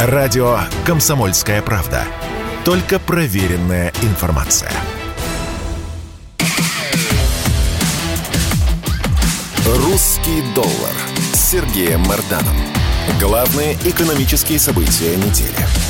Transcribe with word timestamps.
Радио 0.00 0.60
«Комсомольская 0.86 1.60
правда». 1.60 2.04
Только 2.64 3.00
проверенная 3.00 3.92
информация. 4.02 4.70
«Русский 9.66 10.44
доллар» 10.54 10.94
с 11.32 11.50
Сергеем 11.50 12.02
Марданом. 12.02 12.56
Главные 13.18 13.74
экономические 13.84 14.60
события 14.60 15.16
недели. 15.16 15.87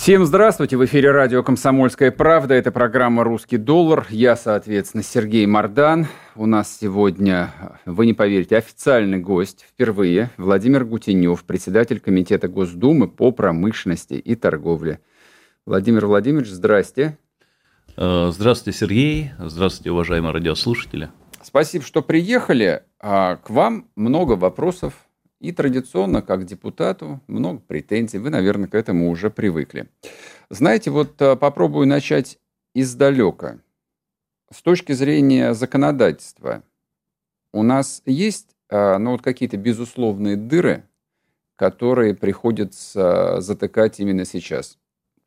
Всем 0.00 0.24
здравствуйте! 0.24 0.78
В 0.78 0.84
эфире 0.86 1.10
радио 1.10 1.42
«Комсомольская 1.42 2.10
правда». 2.10 2.54
Это 2.54 2.72
программа 2.72 3.22
«Русский 3.22 3.58
доллар». 3.58 4.06
Я, 4.08 4.34
соответственно, 4.34 5.02
Сергей 5.02 5.44
Мардан. 5.44 6.06
У 6.34 6.46
нас 6.46 6.74
сегодня, 6.80 7.52
вы 7.84 8.06
не 8.06 8.14
поверите, 8.14 8.56
официальный 8.56 9.18
гость 9.18 9.66
впервые. 9.68 10.30
Владимир 10.38 10.86
Гутенев, 10.86 11.44
председатель 11.44 12.00
Комитета 12.00 12.48
Госдумы 12.48 13.08
по 13.08 13.30
промышленности 13.30 14.14
и 14.14 14.34
торговле. 14.36 15.00
Владимир 15.66 16.06
Владимирович, 16.06 16.48
здрасте. 16.48 17.18
Э, 17.98 18.30
здравствуйте, 18.32 18.78
Сергей. 18.78 19.32
Здравствуйте, 19.38 19.90
уважаемые 19.90 20.32
радиослушатели. 20.32 21.10
Спасибо, 21.42 21.84
что 21.84 22.00
приехали. 22.00 22.84
А, 23.00 23.36
к 23.36 23.50
вам 23.50 23.90
много 23.96 24.32
вопросов 24.32 24.94
и 25.40 25.52
традиционно, 25.52 26.22
как 26.22 26.44
депутату, 26.44 27.20
много 27.26 27.60
претензий. 27.60 28.18
Вы, 28.18 28.30
наверное, 28.30 28.68
к 28.68 28.74
этому 28.74 29.10
уже 29.10 29.30
привыкли. 29.30 29.88
Знаете, 30.50 30.90
вот 30.90 31.20
а, 31.20 31.34
попробую 31.34 31.88
начать 31.88 32.38
издалека. 32.74 33.58
С 34.52 34.62
точки 34.62 34.92
зрения 34.92 35.54
законодательства, 35.54 36.62
у 37.52 37.62
нас 37.62 38.02
есть 38.04 38.54
а, 38.68 38.98
ну, 38.98 39.12
вот 39.12 39.22
какие-то 39.22 39.56
безусловные 39.56 40.36
дыры, 40.36 40.84
которые 41.56 42.14
приходится 42.14 43.40
затыкать 43.40 43.98
именно 43.98 44.24
сейчас. 44.24 44.78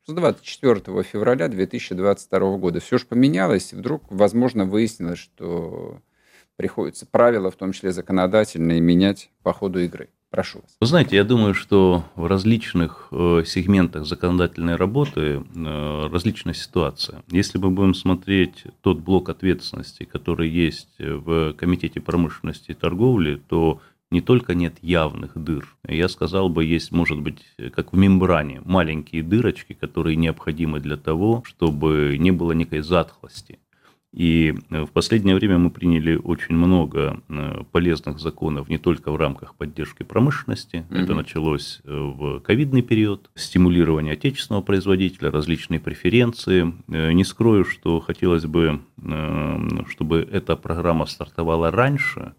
С 0.06 0.12
24 0.12 1.02
февраля 1.02 1.48
2022 1.48 2.58
года. 2.58 2.80
Все 2.80 2.98
же 2.98 3.06
поменялось, 3.06 3.72
и 3.72 3.76
вдруг, 3.76 4.04
возможно, 4.10 4.64
выяснилось, 4.64 5.18
что 5.18 6.00
приходится 6.56 7.06
правила, 7.06 7.50
в 7.50 7.56
том 7.56 7.72
числе 7.72 7.92
законодательные, 7.92 8.80
менять 8.80 9.30
по 9.42 9.52
ходу 9.52 9.80
игры. 9.80 10.08
Прошу 10.30 10.58
вас. 10.62 10.76
Вы 10.80 10.86
знаете, 10.88 11.14
я 11.14 11.22
думаю, 11.22 11.54
что 11.54 12.04
в 12.16 12.26
различных 12.26 13.06
э, 13.12 13.44
сегментах 13.46 14.04
законодательной 14.04 14.74
работы 14.74 15.20
э, 15.20 16.08
различная 16.10 16.54
ситуация. 16.54 17.22
Если 17.30 17.56
мы 17.58 17.70
будем 17.70 17.94
смотреть 17.94 18.64
тот 18.80 18.98
блок 18.98 19.28
ответственности, 19.28 20.02
который 20.02 20.48
есть 20.48 20.96
в 20.98 21.52
Комитете 21.52 22.00
промышленности 22.00 22.72
и 22.72 22.74
торговли, 22.74 23.40
то 23.48 23.80
не 24.10 24.20
только 24.20 24.54
нет 24.54 24.74
явных 24.82 25.32
дыр, 25.36 25.76
я 25.86 26.08
сказал 26.08 26.48
бы, 26.48 26.64
есть, 26.64 26.92
может 26.92 27.20
быть, 27.20 27.44
как 27.74 27.92
в 27.92 27.96
мембране, 27.96 28.60
маленькие 28.64 29.22
дырочки, 29.22 29.72
которые 29.72 30.16
необходимы 30.16 30.80
для 30.80 30.96
того, 30.96 31.42
чтобы 31.46 32.16
не 32.18 32.30
было 32.30 32.52
некой 32.52 32.80
затхлости. 32.80 33.58
И 34.14 34.54
э, 34.70 34.84
в 34.84 34.92
последнее 34.92 35.34
время 35.34 35.58
мы 35.58 35.70
приняли 35.70 36.14
очень 36.14 36.54
много 36.54 37.20
э, 37.28 37.64
полезных 37.72 38.20
законов 38.20 38.68
не 38.68 38.78
только 38.78 39.10
в 39.10 39.16
рамках 39.16 39.56
поддержки 39.56 40.04
промышленности. 40.04 40.86
Угу. 40.88 40.98
Это 40.98 41.14
началось 41.14 41.80
э, 41.82 41.92
в 41.92 42.38
ковидный 42.38 42.82
период. 42.82 43.28
Стимулирование 43.34 44.12
отечественного 44.12 44.62
производителя, 44.62 45.32
различные 45.32 45.80
преференции. 45.80 46.72
Не 46.86 47.24
скрою, 47.24 47.64
что 47.64 47.98
хотелось 47.98 48.46
бы, 48.46 48.80
чтобы 49.88 50.28
эта 50.30 50.54
программа 50.54 51.06
стартовала 51.06 51.72
раньше. 51.72 52.34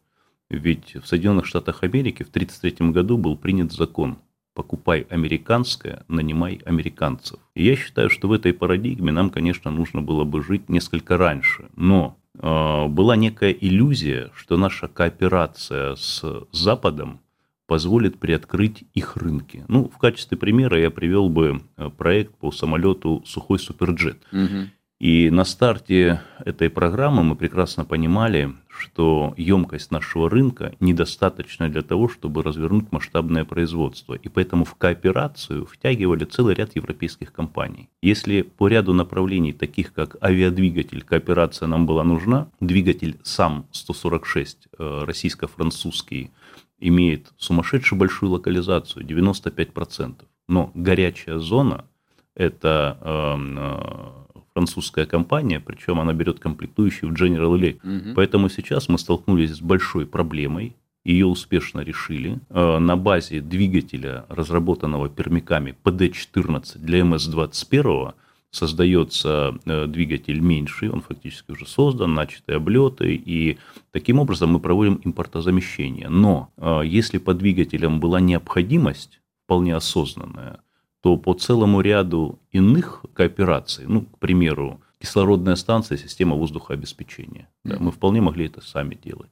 Ведь 0.49 0.95
в 0.95 1.05
Соединенных 1.07 1.45
Штатах 1.45 1.83
Америки 1.83 2.23
в 2.23 2.29
1933 2.29 2.91
году 2.91 3.17
был 3.17 3.35
принят 3.35 3.73
закон 3.73 4.17
покупай 4.55 5.05
американское, 5.09 6.03
нанимай 6.07 6.61
американцев. 6.65 7.39
И 7.53 7.63
я 7.63 7.75
считаю, 7.75 8.09
что 8.09 8.27
в 8.27 8.31
этой 8.31 8.53
парадигме 8.53 9.11
нам, 9.11 9.29
конечно, 9.29 9.69
нужно 9.69 10.01
было 10.01 10.23
бы 10.23 10.41
жить 10.41 10.69
несколько 10.69 11.17
раньше. 11.17 11.65
Но 11.75 12.17
э, 12.33 12.87
была 12.87 13.15
некая 13.15 13.51
иллюзия, 13.51 14.31
что 14.33 14.57
наша 14.57 14.87
кооперация 14.87 15.95
с 15.95 16.23
Западом 16.51 17.19
позволит 17.67 18.19
приоткрыть 18.19 18.83
их 18.93 19.17
рынки. 19.17 19.65
Ну, 19.67 19.89
в 19.89 19.97
качестве 19.97 20.37
примера 20.37 20.79
я 20.79 20.89
привел 20.89 21.29
бы 21.29 21.61
э, 21.77 21.89
проект 21.89 22.35
по 22.35 22.51
самолету 22.51 23.23
«Сухой 23.25 23.59
суперджет». 23.59 24.23
Угу. 24.31 24.69
И 24.99 25.29
на 25.29 25.43
старте 25.43 26.21
этой 26.45 26.69
программы 26.69 27.21
мы 27.21 27.35
прекрасно 27.35 27.83
понимали, 27.83 28.53
что 28.69 29.33
емкость 29.35 29.91
нашего 29.91 30.29
рынка 30.29 30.73
недостаточна 30.79 31.67
для 31.69 31.81
того, 31.81 32.07
чтобы 32.07 32.43
развернуть 32.43 32.91
масштабное 32.93 33.43
производство. 33.43 34.13
И 34.13 34.29
поэтому 34.29 34.63
в 34.63 34.75
кооперацию 34.75 35.65
втягивали 35.65 36.23
целый 36.23 36.55
ряд 36.55 36.75
европейских 36.75 37.33
компаний. 37.33 37.89
Если 38.01 38.41
по 38.41 38.69
ряду 38.69 38.93
направлений, 38.93 39.51
таких 39.51 39.93
как 39.93 40.15
авиадвигатель, 40.23 41.03
кооперация 41.03 41.67
нам 41.67 41.85
была 41.85 42.05
нужна, 42.05 42.47
двигатель 42.61 43.19
сам 43.23 43.67
146, 43.71 44.69
э, 44.77 45.03
российско-французский, 45.05 46.31
имеет 46.79 47.33
сумасшедшую 47.37 47.99
большую 47.99 48.31
локализацию, 48.31 49.05
95%. 49.05 50.25
Но 50.47 50.71
горячая 50.73 51.39
зона– 51.39 51.85
это 52.35 52.97
эм, 53.01 53.57
э, 53.59 54.24
французская 54.55 55.05
компания, 55.05 55.59
причем 55.59 55.99
она 55.99 56.13
берет 56.13 56.39
комплектующие 56.39 57.11
в 57.11 57.13
General 57.13 57.59
Electric. 57.59 58.09
Угу. 58.09 58.15
Поэтому 58.15 58.49
сейчас 58.49 58.87
мы 58.87 58.97
столкнулись 58.97 59.51
с 59.51 59.61
большой 59.61 60.05
проблемой, 60.05 60.75
ее 61.03 61.25
успешно 61.27 61.81
решили. 61.81 62.39
Э, 62.49 62.79
на 62.79 62.95
базе 62.95 63.41
двигателя, 63.41 64.25
разработанного 64.29 65.09
пермяками 65.09 65.75
PD-14 65.83 66.79
для 66.79 67.01
МС-21, 67.01 68.13
создается 68.49 69.57
э, 69.65 69.87
двигатель 69.87 70.39
меньший, 70.39 70.89
он 70.89 71.01
фактически 71.01 71.51
уже 71.51 71.67
создан, 71.67 72.13
начаты 72.13 72.53
облеты, 72.53 73.13
и 73.13 73.57
таким 73.91 74.19
образом 74.19 74.51
мы 74.53 74.59
проводим 74.61 75.01
импортозамещение. 75.03 76.07
Но 76.07 76.49
э, 76.57 76.81
если 76.85 77.17
по 77.17 77.33
двигателям 77.33 77.99
была 77.99 78.21
необходимость, 78.21 79.19
вполне 79.43 79.75
осознанная, 79.75 80.59
то 81.05 81.17
по 81.17 81.35
целому 81.35 81.81
ряду 81.81 82.39
иных 82.51 83.05
коопераций, 83.13 83.85
ну, 83.87 84.01
к 84.01 84.17
примеру, 84.17 84.81
кислородная 84.99 85.55
станция, 85.55 85.99
система 85.99 86.35
воздухообеспечения, 86.35 87.47
да, 87.63 87.77
мы 87.79 87.91
вполне 87.91 88.21
могли 88.21 88.47
это 88.47 88.61
сами 88.61 88.95
делать. 88.95 89.29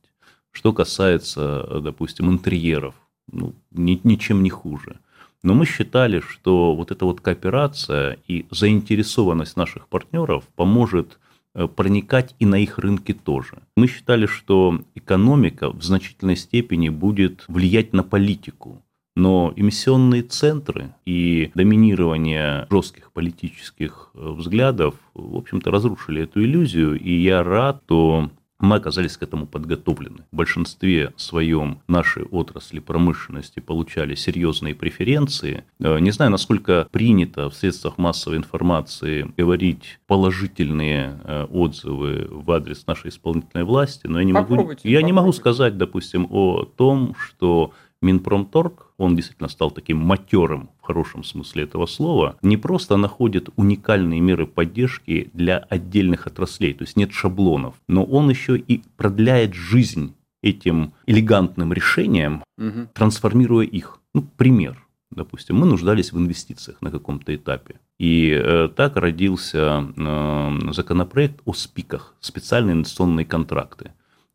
Что 0.52 0.72
касается, 0.72 1.82
допустим, 1.82 2.30
интерьеров, 2.30 2.94
ну, 3.32 3.56
ни, 3.72 4.00
ничем 4.04 4.44
не 4.44 4.52
хуже. 4.52 5.00
Но 5.42 5.56
мы 5.56 5.66
считали, 5.66 6.20
что 6.20 6.76
вот 6.76 6.92
эта 6.92 7.06
вот 7.06 7.22
кооперация 7.22 8.20
и 8.28 8.46
заинтересованность 8.52 9.58
наших 9.58 9.88
партнеров 9.88 10.44
поможет 10.56 11.18
э, 11.56 11.68
проникать 11.68 12.36
и 12.38 12.46
на 12.46 12.60
их 12.60 12.78
рынки 12.78 13.16
тоже. 13.16 13.64
Мы 13.76 13.88
считали, 13.88 14.28
что 14.28 14.80
экономика 14.94 15.72
в 15.72 15.82
значительной 15.82 16.36
степени 16.36 16.90
будет 16.90 17.46
влиять 17.48 17.94
на 17.94 18.04
политику. 18.04 18.84
Но 19.16 19.54
эмиссионные 19.56 20.24
центры 20.24 20.96
и 21.06 21.52
доминирование 21.54 22.68
жестких 22.72 23.12
политических 23.12 24.10
э, 24.14 24.30
взглядов, 24.32 24.96
в 25.14 25.38
общем-то, 25.38 25.70
разрушили 25.70 26.24
эту 26.24 26.44
иллюзию, 26.44 27.00
и 27.00 27.14
я 27.14 27.44
рад, 27.44 27.82
что 27.86 28.32
мы 28.64 28.78
оказались 28.78 29.18
к 29.18 29.24
этому 29.24 29.46
подготовлены. 29.46 30.24
В 30.32 30.38
большинстве 30.38 31.14
своем 31.18 31.82
нашей 31.88 32.24
отрасли 32.24 32.80
промышленности 32.80 33.60
получали 33.60 34.16
серьезные 34.16 34.74
преференции. 34.74 35.66
Э, 35.80 36.00
не 36.00 36.12
знаю, 36.12 36.32
насколько 36.32 36.88
принято 36.90 37.50
в 37.50 37.56
средствах 37.56 37.98
массовой 37.98 38.38
информации 38.38 39.32
говорить 39.38 40.00
положительные 40.08 41.20
э, 41.24 41.44
отзывы 41.52 42.28
в 42.32 42.50
адрес 42.52 42.88
нашей 42.88 43.10
исполнительной 43.10 43.66
власти, 43.66 44.08
но 44.08 44.20
я 44.20 44.26
не, 44.26 44.34
могу, 44.34 44.72
я 44.84 45.02
не 45.02 45.12
могу 45.12 45.34
сказать, 45.34 45.78
допустим, 45.78 46.26
о 46.30 46.64
том, 46.64 47.16
что 47.16 47.74
Минпромторг, 48.02 48.83
он 48.98 49.16
действительно 49.16 49.50
стал 49.50 49.72
таким 49.72 49.98
матерым 49.98 50.70
в 50.82 50.86
хорошем 50.86 51.24
смысле 51.24 51.64
этого 51.64 51.86
слова, 51.86 52.38
не 52.42 52.58
просто 52.58 52.98
находит 52.98 53.50
уникальные 53.56 54.22
меры 54.22 54.46
поддержки 54.46 55.30
для 55.34 55.58
отдельных 55.58 56.28
отраслей, 56.28 56.74
то 56.74 56.84
есть 56.84 56.98
нет 56.98 57.12
шаблонов, 57.12 57.76
но 57.88 58.04
он 58.04 58.30
еще 58.30 58.58
и 58.58 58.82
продляет 58.98 59.54
жизнь 59.54 60.14
этим 60.42 60.94
элегантным 61.08 61.74
решением, 61.74 62.44
угу. 62.58 62.88
трансформируя 62.94 63.66
их. 63.66 64.00
Ну, 64.14 64.24
пример. 64.38 64.86
Допустим, 65.10 65.58
мы 65.58 65.66
нуждались 65.66 66.12
в 66.12 66.18
инвестициях 66.18 66.82
на 66.82 66.92
каком-то 66.92 67.36
этапе. 67.36 67.76
И 68.00 68.30
э, 68.32 68.68
так 68.76 68.98
родился 68.98 69.86
э, 69.96 70.72
законопроект 70.72 71.42
о 71.46 71.54
СПИКах, 71.54 72.16
специальные 72.20 72.74
инвестиционные 72.74 73.26
контракты 73.26 73.92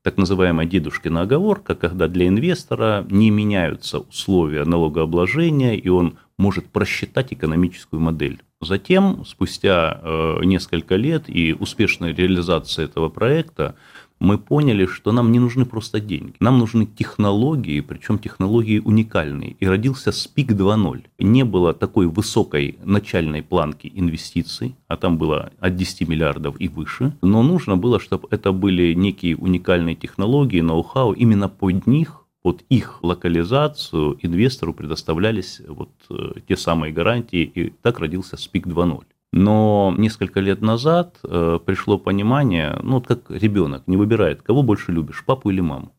так 0.09 0.17
называемая 0.17 0.65
дедушкина 0.65 1.21
оговорка, 1.21 1.75
когда 1.75 2.09
для 2.09 2.29
инвестора 2.29 3.05
не 3.11 3.29
меняются 3.29 3.99
условия 3.99 4.65
налогообложения, 4.65 5.75
и 5.77 5.91
он 5.91 6.17
может 6.39 6.65
просчитать 6.69 7.35
экономическую 7.35 8.01
модель. 8.01 8.41
Затем, 8.63 9.27
спустя 9.27 10.01
э, 10.03 10.45
несколько 10.45 10.97
лет 10.97 11.25
и 11.27 11.53
успешной 11.53 12.15
реализации 12.15 12.85
этого 12.85 13.11
проекта, 13.11 13.75
мы 14.20 14.38
поняли, 14.38 14.87
что 14.87 15.12
нам 15.12 15.32
не 15.32 15.38
нужны 15.38 15.65
просто 15.65 16.00
деньги. 16.00 16.35
Нам 16.41 16.59
нужны 16.59 16.87
технологии, 16.87 17.81
причем 17.81 18.19
технологии 18.19 18.79
уникальные. 18.79 19.56
И 19.61 19.67
родился 19.67 20.12
СПИК 20.12 20.53
2.0. 20.53 21.05
Не 21.19 21.44
было 21.44 21.73
такой 21.73 22.06
высокой 22.06 22.79
начальной 22.85 23.43
планки 23.43 23.91
инвестиций, 23.94 24.75
а 24.88 24.97
там 24.97 25.19
было 25.19 25.53
от 25.61 25.76
10 25.76 26.09
миллиардов 26.09 26.56
и 26.59 26.69
выше. 26.69 27.12
Но 27.23 27.43
нужно 27.43 27.76
было, 27.76 28.00
чтобы 28.00 28.29
это 28.31 28.53
были 28.53 28.94
некие 28.94 29.37
уникальные 29.37 29.94
технологии, 29.94 30.61
ноу-хау. 30.61 31.12
Именно 31.12 31.49
под 31.49 31.87
них 31.87 32.25
под 32.43 32.62
их 32.69 33.00
локализацию 33.03 34.17
инвестору 34.23 34.73
предоставлялись 34.73 35.61
вот 35.67 35.91
э, 36.09 36.41
те 36.47 36.56
самые 36.56 36.93
гарантии, 36.93 37.43
и 37.43 37.71
так 37.82 37.99
родился 37.99 38.37
СПИК 38.37 38.69
2.0. 38.69 39.05
Но 39.33 39.95
несколько 39.97 40.41
лет 40.41 40.63
назад 40.63 41.19
э, 41.23 41.59
пришло 41.65 41.99
понимание, 41.99 42.79
ну, 42.83 42.95
вот 42.95 43.07
как 43.07 43.31
ребенок 43.31 43.83
не 43.87 43.97
выбирает, 43.97 44.43
кого 44.43 44.63
больше 44.63 44.93
любишь, 44.93 45.25
папу 45.25 45.51
или 45.51 45.61
маму. 45.61 45.93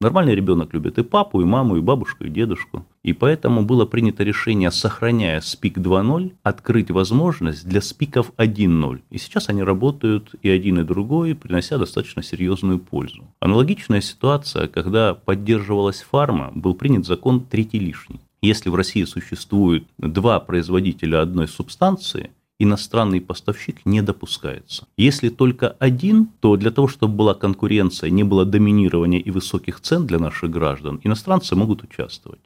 Нормальный 0.00 0.34
ребенок 0.34 0.74
любит 0.74 0.98
и 0.98 1.02
папу, 1.02 1.40
и 1.40 1.46
маму, 1.46 1.76
и 1.76 1.80
бабушку, 1.80 2.24
и 2.24 2.28
дедушку. 2.28 2.84
И 3.02 3.14
поэтому 3.14 3.62
было 3.62 3.86
принято 3.86 4.22
решение, 4.22 4.70
сохраняя 4.70 5.40
СПИК 5.40 5.78
2.0, 5.78 6.32
открыть 6.42 6.90
возможность 6.90 7.66
для 7.66 7.80
СПИКов 7.80 8.32
1.0. 8.36 9.00
И 9.08 9.18
сейчас 9.18 9.48
они 9.48 9.62
работают 9.62 10.34
и 10.42 10.50
один, 10.50 10.80
и 10.80 10.84
другой, 10.84 11.34
принося 11.34 11.78
достаточно 11.78 12.22
серьезную 12.22 12.80
пользу. 12.80 13.24
Аналогичная 13.40 14.02
ситуация, 14.02 14.66
когда 14.66 15.14
поддерживалась 15.14 16.02
фарма, 16.02 16.50
был 16.54 16.74
принят 16.74 17.06
закон 17.06 17.40
третий 17.40 17.78
лишний. 17.78 18.20
Если 18.42 18.68
в 18.68 18.74
России 18.74 19.04
существует 19.04 19.86
два 19.96 20.38
производителя 20.38 21.22
одной 21.22 21.48
субстанции– 21.48 22.30
иностранный 22.58 23.20
поставщик 23.20 23.84
не 23.84 24.02
допускается. 24.02 24.86
Если 24.96 25.28
только 25.28 25.70
один, 25.80 26.28
то 26.40 26.56
для 26.56 26.70
того, 26.70 26.88
чтобы 26.88 27.14
была 27.14 27.34
конкуренция, 27.34 28.10
не 28.10 28.22
было 28.22 28.44
доминирования 28.44 29.18
и 29.18 29.30
высоких 29.30 29.80
цен 29.80 30.06
для 30.06 30.18
наших 30.18 30.50
граждан, 30.50 31.00
иностранцы 31.04 31.56
могут 31.56 31.82
участвовать. 31.82 32.40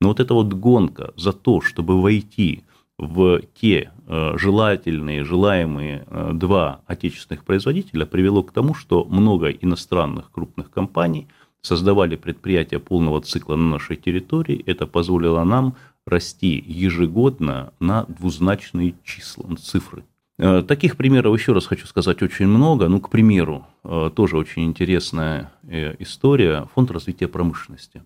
Но 0.00 0.08
вот 0.08 0.20
эта 0.20 0.34
вот 0.34 0.52
гонка 0.54 1.12
за 1.16 1.32
то, 1.32 1.60
чтобы 1.60 2.00
войти 2.00 2.64
в 2.96 3.40
те 3.60 3.90
э, 4.06 4.36
желательные, 4.36 5.24
желаемые 5.24 6.04
э, 6.06 6.30
два 6.34 6.80
отечественных 6.86 7.44
производителя, 7.44 8.06
привело 8.06 8.42
к 8.42 8.52
тому, 8.52 8.74
что 8.74 9.04
много 9.04 9.50
иностранных 9.50 10.30
крупных 10.30 10.70
компаний 10.70 11.26
создавали 11.62 12.16
предприятия 12.16 12.78
полного 12.78 13.20
цикла 13.20 13.56
на 13.56 13.68
нашей 13.70 13.96
территории. 13.96 14.62
Это 14.66 14.86
позволило 14.86 15.44
нам 15.44 15.76
расти 16.06 16.62
ежегодно 16.66 17.72
на 17.80 18.04
двузначные 18.04 18.94
числа, 19.04 19.56
цифры. 19.56 20.04
Э, 20.38 20.62
таких 20.62 20.96
примеров, 20.96 21.38
еще 21.38 21.52
раз 21.52 21.66
хочу 21.66 21.86
сказать, 21.86 22.22
очень 22.22 22.46
много. 22.46 22.88
Ну, 22.88 23.00
к 23.00 23.10
примеру, 23.10 23.66
э, 23.84 24.10
тоже 24.14 24.38
очень 24.38 24.64
интересная 24.64 25.52
э, 25.64 25.96
история. 25.98 26.66
Фонд 26.74 26.90
развития 26.90 27.28
промышленности. 27.28 28.02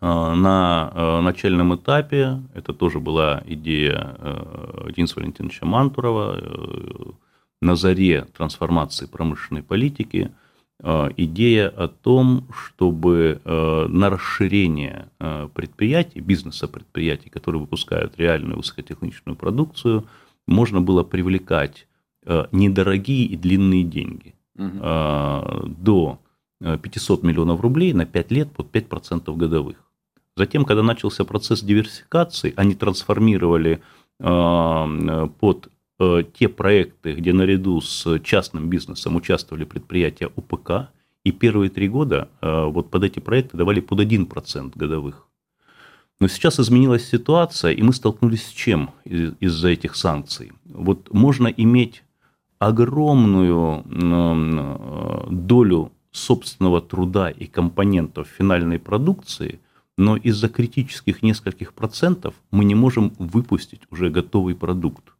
На 0.00 1.20
начальном 1.22 1.74
этапе, 1.74 2.40
это 2.54 2.72
тоже 2.72 3.00
была 3.00 3.42
идея 3.46 4.16
Дениса 4.94 5.18
Валентиновича 5.18 5.66
Мантурова, 5.66 6.40
на 7.60 7.74
заре 7.74 8.24
трансформации 8.36 9.06
промышленной 9.06 9.64
политики– 9.64 10.30
идея 10.80 11.68
о 11.68 11.88
том, 11.88 12.46
чтобы 12.52 13.40
э, 13.44 13.86
на 13.88 14.10
расширение 14.10 15.08
э, 15.18 15.48
предприятий, 15.52 16.20
бизнеса 16.20 16.68
предприятий, 16.68 17.30
которые 17.30 17.60
выпускают 17.60 18.16
реальную 18.16 18.58
высокотехническую 18.58 19.34
продукцию, 19.36 20.06
можно 20.46 20.80
было 20.80 21.02
привлекать 21.02 21.86
недорогие 22.52 23.24
и 23.24 23.36
длинные 23.36 23.84
деньги 23.84 24.34
угу. 24.54 24.78
до 25.78 26.18
500 26.60 27.22
миллионов 27.22 27.60
рублей 27.60 27.94
на 27.94 28.04
5 28.04 28.30
лет 28.32 28.50
под 28.52 28.74
5% 28.74 29.34
годовых. 29.34 29.76
Затем, 30.36 30.64
когда 30.66 30.82
начался 30.82 31.24
процесс 31.24 31.62
диверсификации, 31.62 32.52
они 32.56 32.74
трансформировали 32.74 33.80
под 34.18 34.28
Э, 35.40 35.77
те 35.98 36.48
проекты, 36.48 37.14
где 37.14 37.32
наряду 37.32 37.80
с 37.80 38.20
частным 38.20 38.70
бизнесом 38.70 39.16
участвовали 39.16 39.64
предприятия 39.64 40.30
УПК, 40.36 40.90
и 41.24 41.32
первые 41.32 41.70
три 41.70 41.88
года 41.88 42.28
э, 42.40 42.64
вот 42.64 42.90
под 42.90 43.04
эти 43.04 43.18
проекты 43.18 43.56
давали 43.56 43.80
под 43.80 44.00
1% 44.00 44.72
годовых. 44.74 45.26
Но 46.20 46.28
сейчас 46.28 46.58
изменилась 46.58 47.08
ситуация, 47.08 47.72
и 47.72 47.82
мы 47.82 47.92
столкнулись 47.92 48.46
с 48.46 48.50
чем 48.50 48.90
из-за 49.04 49.68
этих 49.68 49.94
санкций? 49.94 50.52
Вот 50.64 51.12
можно 51.12 51.48
иметь 51.48 52.02
огромную 52.58 53.84
э, 53.84 55.26
долю 55.30 55.92
собственного 56.10 56.80
труда 56.80 57.30
и 57.30 57.46
компонентов 57.46 58.28
финальной 58.28 58.78
продукции, 58.78 59.60
но 59.96 60.16
из-за 60.16 60.48
критических 60.48 61.22
нескольких 61.22 61.74
процентов 61.74 62.34
мы 62.50 62.64
не 62.64 62.74
можем 62.74 63.12
выпустить 63.18 63.82
уже 63.90 64.10
готовый 64.10 64.54
продукт. 64.54 65.12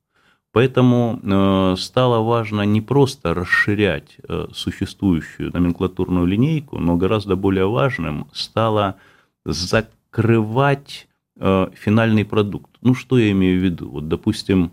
Поэтому 0.52 1.20
э, 1.22 1.76
стало 1.76 2.22
важно 2.22 2.62
не 2.62 2.80
просто 2.80 3.34
расширять 3.34 4.16
э, 4.28 4.46
существующую 4.52 5.52
номенклатурную 5.52 6.26
линейку, 6.26 6.78
но 6.78 6.96
гораздо 6.96 7.36
более 7.36 7.68
важным 7.68 8.28
стало 8.32 8.96
закрывать 9.44 11.06
э, 11.36 11.68
финальный 11.74 12.24
продукт. 12.24 12.70
Ну, 12.80 12.94
что 12.94 13.18
я 13.18 13.30
имею 13.32 13.60
в 13.60 13.64
виду? 13.64 13.90
Вот, 13.90 14.08
допустим, 14.08 14.72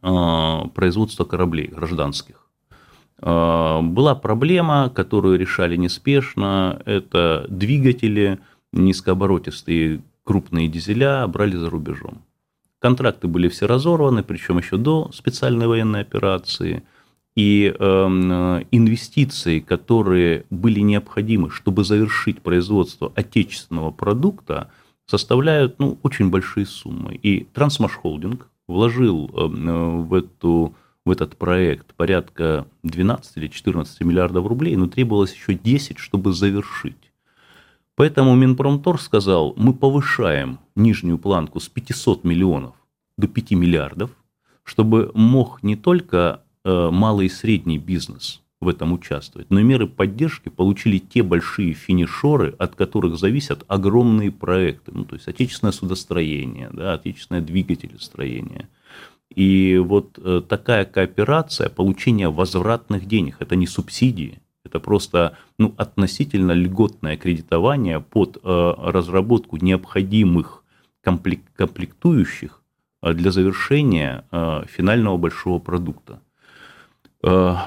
производство 0.00 1.24
кораблей 1.24 1.66
гражданских. 1.66 2.46
Была 3.20 4.14
проблема, 4.14 4.88
которую 4.88 5.38
решали 5.38 5.76
неспешно. 5.76 6.80
Это 6.86 7.44
двигатели 7.50 8.38
низкооборотистые 8.72 10.00
крупные 10.24 10.68
дизеля 10.68 11.26
брали 11.26 11.56
за 11.56 11.68
рубежом. 11.68 12.22
Контракты 12.80 13.28
были 13.28 13.48
все 13.48 13.66
разорваны, 13.66 14.22
причем 14.22 14.58
еще 14.58 14.78
до 14.78 15.10
специальной 15.12 15.66
военной 15.66 16.00
операции. 16.00 16.82
И 17.36 17.74
э, 17.78 17.84
инвестиции, 18.70 19.60
которые 19.60 20.46
были 20.50 20.80
необходимы, 20.80 21.50
чтобы 21.50 21.84
завершить 21.84 22.40
производство 22.40 23.12
отечественного 23.14 23.90
продукта, 23.90 24.70
составляют 25.06 25.78
ну, 25.78 25.98
очень 26.02 26.30
большие 26.30 26.64
суммы. 26.64 27.14
И 27.16 27.44
Трансмашхолдинг 27.52 28.48
вложил 28.66 29.26
э, 29.28 29.46
в, 29.46 30.14
эту, 30.14 30.74
в 31.04 31.10
этот 31.10 31.36
проект 31.36 31.94
порядка 31.94 32.66
12 32.82 33.36
или 33.36 33.48
14 33.48 34.00
миллиардов 34.00 34.46
рублей, 34.46 34.74
но 34.76 34.86
требовалось 34.86 35.34
еще 35.34 35.52
10, 35.52 35.98
чтобы 35.98 36.32
завершить. 36.32 37.09
Поэтому 38.00 38.34
Минпромторг 38.34 38.98
сказал, 38.98 39.52
мы 39.58 39.74
повышаем 39.74 40.58
нижнюю 40.74 41.18
планку 41.18 41.60
с 41.60 41.68
500 41.68 42.24
миллионов 42.24 42.74
до 43.18 43.28
5 43.28 43.50
миллиардов, 43.50 44.10
чтобы 44.64 45.10
мог 45.12 45.62
не 45.62 45.76
только 45.76 46.40
э, 46.64 46.88
малый 46.90 47.26
и 47.26 47.28
средний 47.28 47.76
бизнес 47.76 48.40
в 48.58 48.68
этом 48.68 48.94
участвовать, 48.94 49.50
но 49.50 49.60
и 49.60 49.64
меры 49.64 49.86
поддержки 49.86 50.48
получили 50.48 50.96
те 50.96 51.22
большие 51.22 51.74
финишеры, 51.74 52.54
от 52.58 52.74
которых 52.74 53.18
зависят 53.18 53.66
огромные 53.68 54.32
проекты, 54.32 54.92
ну, 54.94 55.04
то 55.04 55.16
есть 55.16 55.28
отечественное 55.28 55.72
судостроение, 55.72 56.70
да, 56.72 56.94
отечественное 56.94 57.42
двигателестроение. 57.42 58.70
И 59.28 59.76
вот 59.76 60.18
э, 60.18 60.40
такая 60.48 60.86
кооперация, 60.86 61.68
получение 61.68 62.30
возвратных 62.30 63.04
денег, 63.04 63.36
это 63.40 63.56
не 63.56 63.66
субсидии, 63.66 64.40
это 64.70 64.78
просто 64.78 65.36
ну, 65.58 65.74
относительно 65.76 66.52
льготное 66.52 67.16
кредитование 67.16 68.00
под 68.00 68.36
э, 68.36 68.74
разработку 68.78 69.56
необходимых 69.56 70.64
комплек 71.02 71.40
комплектующих 71.56 72.62
э, 73.02 73.12
для 73.12 73.32
завершения 73.32 74.24
э, 74.30 74.62
финального 74.68 75.16
большого 75.16 75.58
продукта. 75.58 76.20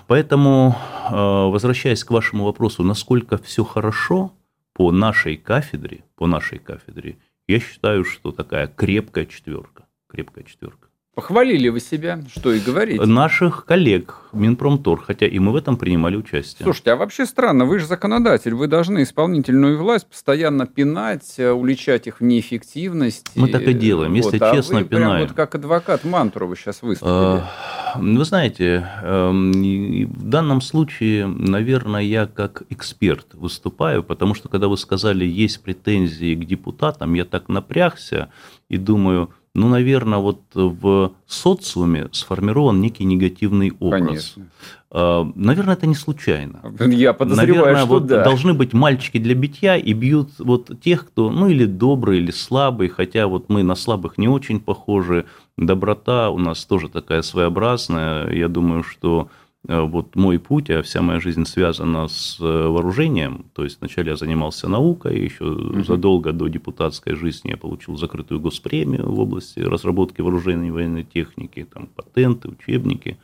Поэтому, 0.08 0.76
возвращаясь 1.12 2.04
к 2.04 2.10
вашему 2.10 2.46
вопросу, 2.46 2.82
насколько 2.82 3.38
все 3.38 3.64
хорошо 3.64 4.32
по 4.74 4.92
нашей 4.92 5.38
кафедре, 5.38 6.04
по 6.16 6.26
нашей 6.26 6.58
кафедре, 6.58 7.18
я 7.48 7.60
считаю, 7.60 8.04
что 8.04 8.32
такая 8.32 8.66
крепкая 8.66 9.28
четверка, 9.28 9.86
крепкая 10.08 10.44
четверка. 10.44 10.83
Похвалили 11.16 11.70
вы 11.70 11.80
себя, 11.80 12.22
что 12.36 12.52
и 12.52 12.60
говорить. 12.60 13.00
Наших 13.06 13.66
коллег 13.66 14.16
Минпромтор, 14.32 15.04
хотя 15.06 15.28
и 15.28 15.38
мы 15.38 15.52
в 15.52 15.56
этом 15.56 15.78
принимали 15.78 16.16
участие. 16.16 16.64
Слушайте, 16.64 16.92
а 16.94 16.96
вообще 16.96 17.28
странно, 17.28 17.66
вы 17.66 17.78
же 17.78 17.86
законодатель, 17.86 18.56
вы 18.56 18.66
должны 18.66 19.04
исполнительную 19.04 19.78
власть 19.78 20.08
постоянно 20.08 20.66
пинать, 20.66 21.36
э, 21.38 21.52
уличать 21.52 22.08
их 22.08 22.20
в 22.20 22.24
неэффективности. 22.24 23.30
Мы 23.36 23.48
так 23.48 23.62
и 23.62 23.74
делаем, 23.74 24.12
если 24.16 24.40
вот, 24.40 24.56
честно, 24.56 24.80
а 24.80 24.82
вы 24.82 24.88
пинаем. 24.88 25.10
Прям 25.10 25.28
вот 25.28 25.36
как 25.36 25.54
адвокат 25.54 26.04
мантру 26.04 26.48
вы 26.48 26.56
сейчас 26.56 26.82
выступили. 26.82 27.12
А, 27.12 27.48
вы 27.96 28.26
знаете, 28.26 28.90
эм, 29.04 29.52
в 29.52 30.24
данном 30.24 30.62
случае, 30.62 31.28
наверное, 31.28 32.02
я 32.02 32.26
как 32.26 32.64
эксперт 32.72 33.36
выступаю, 33.36 34.04
потому 34.04 34.34
что 34.34 34.50
когда 34.50 34.68
вы 34.68 34.78
сказали, 34.78 35.26
есть 35.26 35.62
претензии 35.62 36.34
к 36.34 36.44
депутатам, 36.44 37.14
я 37.14 37.26
так 37.26 37.50
напрягся 37.50 38.32
и 38.68 38.78
думаю, 38.78 39.32
ну, 39.56 39.70
наверное, 39.70 40.20
вот 40.20 40.42
в 40.54 41.14
социуме 41.28 42.10
сформирован 42.12 42.82
некий 42.82 43.04
негативный 43.06 43.72
образ. 43.80 44.02
Конечно. 44.08 44.50
А, 44.96 45.28
наверное, 45.36 45.74
это 45.74 45.88
не 45.88 45.96
случайно. 45.96 46.62
Я 46.80 47.14
подозреваю, 47.14 47.62
Наверное, 47.62 47.82
что 47.82 47.94
вот 47.94 48.06
да. 48.06 48.24
должны 48.24 48.54
быть 48.54 48.74
мальчики 48.74 49.18
для 49.18 49.36
битья 49.36 49.76
и 49.76 49.94
бьют 49.94 50.30
вот 50.40 50.72
тех, 50.82 51.08
кто, 51.08 51.32
ну, 51.32 51.48
или 51.48 51.66
добрый, 51.66 52.20
или 52.20 52.32
слабый, 52.32 52.90
хотя 52.90 53.28
вот 53.28 53.50
мы 53.50 53.64
на 53.64 53.76
слабых 53.76 54.18
не 54.18 54.28
очень 54.28 54.60
похожи. 54.60 55.26
Доброта 55.58 56.30
у 56.30 56.38
нас 56.38 56.66
тоже 56.66 56.90
такая 56.90 57.22
своеобразная. 57.22 58.32
Я 58.32 58.48
думаю, 58.48 58.84
что 58.84 59.30
вот 59.68 60.16
мой 60.16 60.40
путь, 60.40 60.70
а 60.70 60.82
вся 60.82 61.02
моя 61.02 61.20
жизнь 61.22 61.46
связана 61.46 62.08
с 62.10 62.38
э, 62.40 62.44
вооружением. 62.44 63.46
То 63.54 63.64
есть 63.64 63.80
вначале 63.80 64.12
я 64.12 64.18
занимался 64.18 64.68
наукой, 64.68 65.18
еще 65.18 65.46
угу. 65.46 65.84
задолго 65.84 66.34
до 66.34 66.48
депутатской 66.48 67.16
жизни 67.16 67.52
я 67.52 67.58
получил 67.58 67.96
закрытую 67.96 68.42
госпремию 68.42 69.10
в 69.10 69.20
области 69.20 69.60
разработки 69.60 70.20
вооруженной 70.20 70.68
и 70.68 70.72
военной 70.72 71.04
техники, 71.04 71.66
там 71.74 71.88
патенты, 71.88 72.50
учебники. 72.50 73.18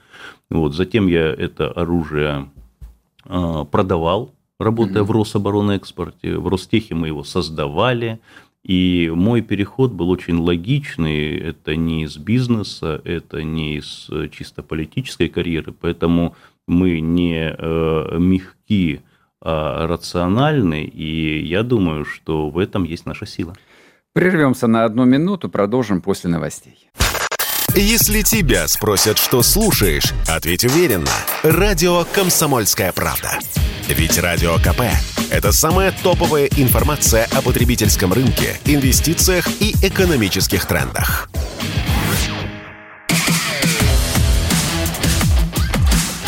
Вот. 0.50 0.74
Затем 0.74 1.08
я 1.08 1.28
это 1.28 1.72
оружие 1.72 2.50
э, 3.26 3.66
продавал, 3.70 4.34
работая 4.60 5.04
угу. 5.04 5.12
в 5.12 5.16
Рособоронэкспорте. 5.18 6.38
В 6.38 6.48
Ростехе 6.48 6.96
мы 6.96 7.08
его 7.08 7.26
создавали, 7.26 8.22
и 8.64 9.12
мой 9.14 9.42
переход 9.42 9.92
был 9.92 10.10
очень 10.10 10.38
логичный. 10.38 11.38
Это 11.38 11.76
не 11.76 12.04
из 12.04 12.18
бизнеса, 12.18 13.02
это 13.06 13.42
не 13.42 13.78
из 13.78 14.10
э, 14.10 14.28
чисто 14.30 14.64
политической 14.64 15.30
карьеры. 15.30 15.74
Поэтому 15.80 16.36
мы 16.68 17.00
не 17.00 17.56
э, 17.58 18.18
мягки, 18.20 19.02
а 19.42 19.88
рациональны. 19.88 20.84
И 20.84 21.46
я 21.46 21.64
думаю, 21.64 22.04
что 22.04 22.50
в 22.50 22.58
этом 22.58 22.84
есть 22.84 23.06
наша 23.06 23.26
сила. 23.26 23.56
Прервемся 24.14 24.68
на 24.68 24.84
одну 24.84 25.06
минуту, 25.06 25.50
продолжим 25.50 26.02
после 26.02 26.30
новостей. 26.30 26.90
Если 27.76 28.24
тебя 28.24 28.68
спросят, 28.68 29.18
что 29.18 29.44
слушаешь, 29.44 30.14
ответь 30.28 30.64
уверенно. 30.66 31.12
Радио 31.44 32.04
«Комсомольская 32.14 32.92
правда». 32.92 33.40
Ведь 33.88 34.18
Радио 34.18 34.58
КП– 34.58 34.82
это 35.32 35.52
самая 35.52 35.92
топовая 36.04 36.48
информация 36.58 37.28
о 37.32 37.42
потребительском 37.42 38.12
рынке, 38.12 38.60
инвестициях 38.66 39.48
и 39.60 39.76
экономических 39.84 40.66
трендах. 40.66 41.30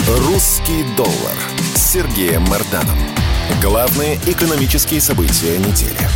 «Русский 0.07 0.86
доллар» 0.95 1.38
с 1.75 1.93
Сергеем 1.93 2.43
Марданом. 2.43 3.00
Главные 3.62 4.19
экономические 4.27 5.01
события 5.01 5.57
недели. 5.57 6.07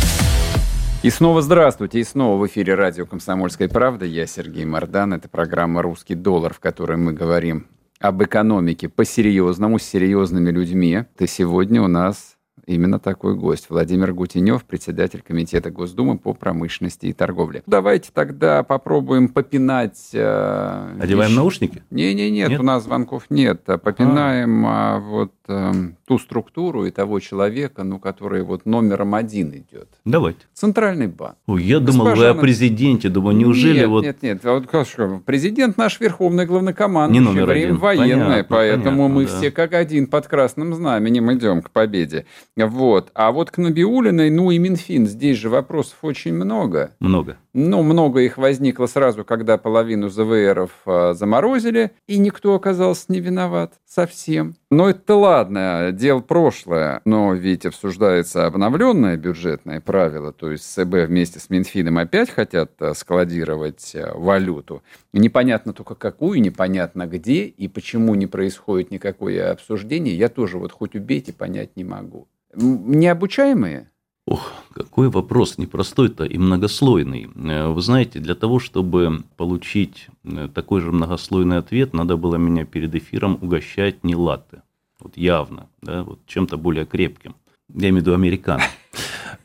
И 1.06 1.10
снова 1.10 1.40
здравствуйте, 1.40 2.00
и 2.00 2.02
снова 2.02 2.36
в 2.36 2.44
эфире 2.48 2.74
радио 2.74 3.06
«Комсомольская 3.06 3.68
правда». 3.68 4.04
Я 4.04 4.26
Сергей 4.26 4.64
Мордан. 4.64 5.12
Это 5.12 5.28
программа 5.28 5.80
«Русский 5.80 6.16
доллар», 6.16 6.52
в 6.52 6.58
которой 6.58 6.96
мы 6.96 7.12
говорим 7.12 7.68
об 8.00 8.24
экономике 8.24 8.88
по-серьезному, 8.88 9.78
с 9.78 9.84
серьезными 9.84 10.50
людьми. 10.50 11.04
И 11.16 11.26
сегодня 11.28 11.80
у 11.80 11.86
нас 11.86 12.36
именно 12.66 12.98
такой 12.98 13.36
гость. 13.36 13.70
Владимир 13.70 14.12
Гутенев, 14.12 14.64
председатель 14.64 15.22
Комитета 15.22 15.70
Госдумы 15.70 16.18
по 16.18 16.34
промышленности 16.34 17.06
и 17.06 17.12
торговле. 17.12 17.62
Давайте 17.66 18.10
тогда 18.12 18.64
попробуем 18.64 19.28
попинать... 19.28 20.10
Э, 20.12 20.96
Одеваем 21.00 21.30
вещи. 21.30 21.38
наушники? 21.38 21.82
Не-не-нет, 21.90 22.58
у 22.58 22.64
нас 22.64 22.82
звонков 22.82 23.26
нет. 23.30 23.62
А 23.68 23.78
попинаем 23.78 24.66
а. 24.66 24.98
вот 24.98 25.32
э, 25.46 25.72
ту 26.06 26.18
структуру 26.18 26.86
и 26.86 26.90
того 26.90 27.20
человека, 27.20 27.82
ну, 27.82 27.98
который 27.98 28.42
вот 28.42 28.64
номером 28.64 29.14
один 29.14 29.50
идет. 29.50 29.88
Давайте. 30.04 30.40
Центральный 30.54 31.08
банк. 31.08 31.36
Ой, 31.46 31.62
я 31.64 31.80
Госпожа... 31.80 31.98
думал, 31.98 32.16
вы 32.16 32.26
о 32.26 32.34
президенте. 32.34 33.08
Думаю, 33.08 33.36
неужели 33.36 33.80
нет, 33.80 33.88
вот... 33.88 34.04
Нет, 34.04 34.22
нет, 34.22 34.44
нет. 34.44 34.68
Вот, 34.68 35.22
президент 35.24 35.76
наш 35.76 36.00
верховный 36.00 36.46
главнокомандующий. 36.46 37.24
Не 37.24 37.28
номер 37.28 37.46
время 37.46 37.66
один. 37.66 37.76
военное, 37.78 38.44
понятно, 38.44 38.46
поэтому 38.48 38.96
понятно, 38.96 39.08
мы 39.08 39.26
да. 39.26 39.36
все 39.36 39.50
как 39.50 39.74
один 39.74 40.06
под 40.06 40.28
красным 40.28 40.74
знаменем 40.74 41.32
идем 41.32 41.60
к 41.60 41.70
победе. 41.70 42.26
Вот. 42.56 43.10
А 43.14 43.32
вот 43.32 43.50
к 43.50 43.58
Набиулиной, 43.58 44.30
ну 44.30 44.50
и 44.50 44.58
Минфин, 44.58 45.06
здесь 45.06 45.38
же 45.38 45.50
вопросов 45.50 45.96
очень 46.02 46.34
много. 46.34 46.92
Много. 47.00 47.36
Ну, 47.52 47.82
много 47.82 48.20
их 48.20 48.36
возникло 48.36 48.86
сразу, 48.86 49.24
когда 49.24 49.56
половину 49.56 50.10
ЗВРов 50.10 50.70
а, 50.84 51.14
заморозили, 51.14 51.92
и 52.06 52.18
никто 52.18 52.54
оказался 52.54 53.06
не 53.08 53.20
виноват 53.20 53.72
совсем. 53.86 54.56
Но 54.70 54.90
это 54.90 55.14
ладно, 55.14 55.90
дело 55.96 56.20
прошлое. 56.20 57.00
Но 57.04 57.34
ведь 57.34 57.66
обсуждается 57.66 58.46
обновленное 58.46 59.16
бюджетное 59.16 59.80
правило, 59.80 60.32
то 60.32 60.50
есть 60.50 60.64
ЦБ 60.64 61.06
вместе 61.08 61.40
с 61.40 61.50
Минфином 61.50 61.98
опять 61.98 62.30
хотят 62.30 62.72
а, 62.80 62.94
складировать 62.94 63.94
а, 63.94 64.16
валюту. 64.16 64.82
Непонятно 65.12 65.72
только 65.72 65.94
какую, 65.94 66.40
непонятно 66.40 67.06
где 67.06 67.44
и 67.46 67.68
почему 67.68 68.14
не 68.14 68.26
происходит 68.26 68.90
никакое 68.90 69.50
обсуждение. 69.50 70.16
Я 70.16 70.28
тоже 70.28 70.58
вот 70.58 70.72
хоть 70.72 70.94
убейте, 70.94 71.32
понять 71.32 71.76
не 71.76 71.84
могу 71.84 72.28
необучаемые? 72.56 73.90
Ох, 74.26 74.52
какой 74.72 75.08
вопрос 75.08 75.56
непростой-то 75.56 76.24
и 76.24 76.36
многослойный. 76.36 77.30
Э, 77.36 77.68
вы 77.68 77.80
знаете, 77.80 78.18
для 78.18 78.34
того, 78.34 78.58
чтобы 78.58 79.22
получить 79.36 80.08
э, 80.24 80.48
такой 80.52 80.80
же 80.80 80.90
многослойный 80.90 81.58
ответ, 81.58 81.92
надо 81.92 82.16
было 82.16 82.34
меня 82.34 82.64
перед 82.64 82.92
эфиром 82.94 83.38
угощать 83.40 84.02
не 84.02 84.16
латте. 84.16 84.62
Вот 85.00 85.16
явно, 85.16 85.68
да, 85.82 86.02
вот 86.02 86.20
чем-то 86.26 86.56
более 86.56 86.86
крепким. 86.86 87.34
Я 87.68 87.88
имею 87.88 87.96
в 87.96 87.98
виду 87.98 88.14
американо. 88.14 88.62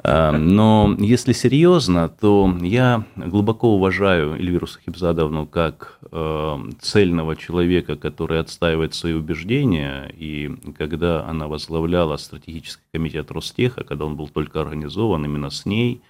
А, 0.03 0.31
но 0.31 0.95
если 0.99 1.31
серьезно, 1.31 2.09
то 2.09 2.51
я 2.61 3.05
глубоко 3.15 3.75
уважаю 3.75 4.33
Эльвиру 4.33 4.65
Сахибзадовну 4.65 5.45
как 5.45 5.99
э, 6.11 6.57
цельного 6.79 7.35
человека, 7.35 7.95
который 7.97 8.39
отстаивает 8.39 8.95
свои 8.95 9.13
убеждения. 9.13 10.11
И 10.17 10.49
когда 10.77 11.23
она 11.27 11.47
возглавляла 11.47 12.17
стратегический 12.17 12.83
комитет 12.91 13.29
Ростеха, 13.31 13.83
когда 13.83 14.05
он 14.05 14.15
был 14.15 14.27
только 14.27 14.61
организован, 14.61 15.23
именно 15.25 15.51
с 15.51 15.67
ней 15.67 16.01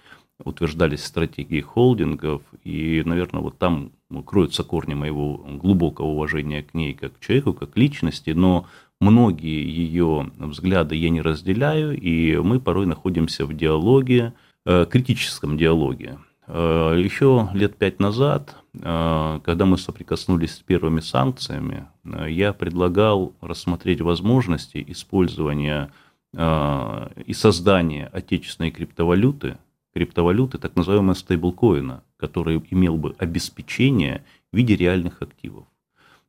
утверждались 0.44 1.04
стратегии 1.04 1.60
холдингов. 1.60 2.42
И, 2.64 3.02
наверное, 3.04 3.42
вот 3.42 3.58
там 3.58 3.92
кроются 4.26 4.64
корни 4.64 4.94
моего 4.94 5.36
глубокого 5.36 6.06
уважения 6.06 6.62
к 6.62 6.74
ней 6.74 6.94
как 6.94 7.18
к 7.18 7.20
человеку, 7.20 7.52
как 7.52 7.72
к 7.72 7.76
личности. 7.76 8.30
Но 8.30 8.66
Многие 9.02 9.68
ее 9.68 10.30
взгляды 10.38 10.94
я 10.94 11.10
не 11.10 11.20
разделяю, 11.20 12.00
и 12.00 12.36
мы 12.36 12.60
порой 12.60 12.86
находимся 12.86 13.44
в 13.46 13.52
диалоге, 13.52 14.32
э, 14.64 14.86
критическом 14.88 15.58
диалоге. 15.58 16.18
Э, 16.46 16.96
Еще 16.96 17.48
лет 17.52 17.74
пять 17.76 17.98
назад, 17.98 18.54
э, 18.74 19.40
когда 19.42 19.66
мы 19.66 19.76
соприкоснулись 19.76 20.54
с 20.54 20.60
первыми 20.60 21.00
санкциями, 21.00 21.88
я 22.28 22.52
предлагал 22.52 23.32
рассмотреть 23.40 24.00
возможности 24.00 24.84
использования 24.86 25.90
и 26.32 27.32
создания 27.34 28.06
отечественной 28.06 28.70
криптовалюты, 28.70 29.58
криптовалюты, 29.94 30.58
так 30.58 30.76
называемого 30.76 31.14
стейблкоина, 31.14 32.04
который 32.16 32.62
имел 32.70 32.96
бы 32.96 33.16
обеспечение 33.18 34.24
в 34.52 34.56
виде 34.56 34.76
реальных 34.76 35.20
активов. 35.22 35.66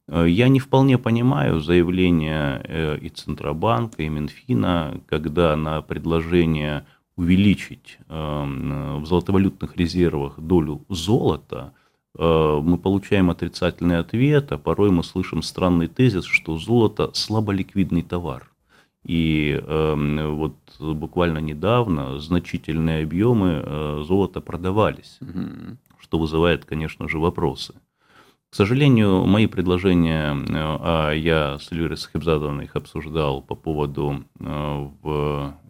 Э, 0.08 0.26
я 0.28 0.48
не 0.50 0.60
вполне 0.60 0.98
понимаю 0.98 1.60
заявление 1.60 2.62
э, 2.64 2.98
и 2.98 3.10
Центробанка, 3.10 4.04
и 4.04 4.10
Минфина, 4.10 5.02
когда 5.08 5.56
на 5.56 5.82
предложение 5.82 6.86
увеличить 7.16 8.00
эм, 8.10 9.02
в 9.02 9.06
золотовалютных 9.06 9.78
резервах 9.78 10.40
долю 10.40 10.84
золота, 10.90 11.74
э, 12.18 12.62
мы 12.64 12.78
получаем 12.78 13.30
отрицательный 13.30 14.00
ответ, 14.00 14.52
а 14.52 14.58
порой 14.58 14.90
мы 14.90 15.04
слышим 15.04 15.44
странный 15.44 15.88
тезис, 15.88 16.26
что 16.26 16.58
золото 16.58 17.12
слаболиквидный 17.14 18.02
товар. 18.02 18.50
И 19.04 19.62
э, 19.62 20.28
вот 20.32 20.56
буквально 20.80 21.40
недавно 21.40 22.20
значительные 22.20 23.04
объемы 23.04 23.62
э, 23.64 24.04
золота 24.08 24.42
продавались, 24.42 25.20
что 26.00 26.18
вызывает, 26.18 26.66
конечно 26.66 27.08
же, 27.10 27.20
вопросы. 27.20 27.76
К 28.54 28.56
сожалению, 28.56 29.26
мои 29.26 29.48
предложения, 29.48 30.36
э, 30.36 30.46
а 30.54 31.12
я 31.12 31.58
с 31.58 31.72
Эльвирой 31.72 31.98
Сахибзадовной 31.98 32.66
их 32.66 32.76
обсуждал 32.76 33.42
по 33.42 33.56
поводу 33.56 34.26
э, 34.40 34.90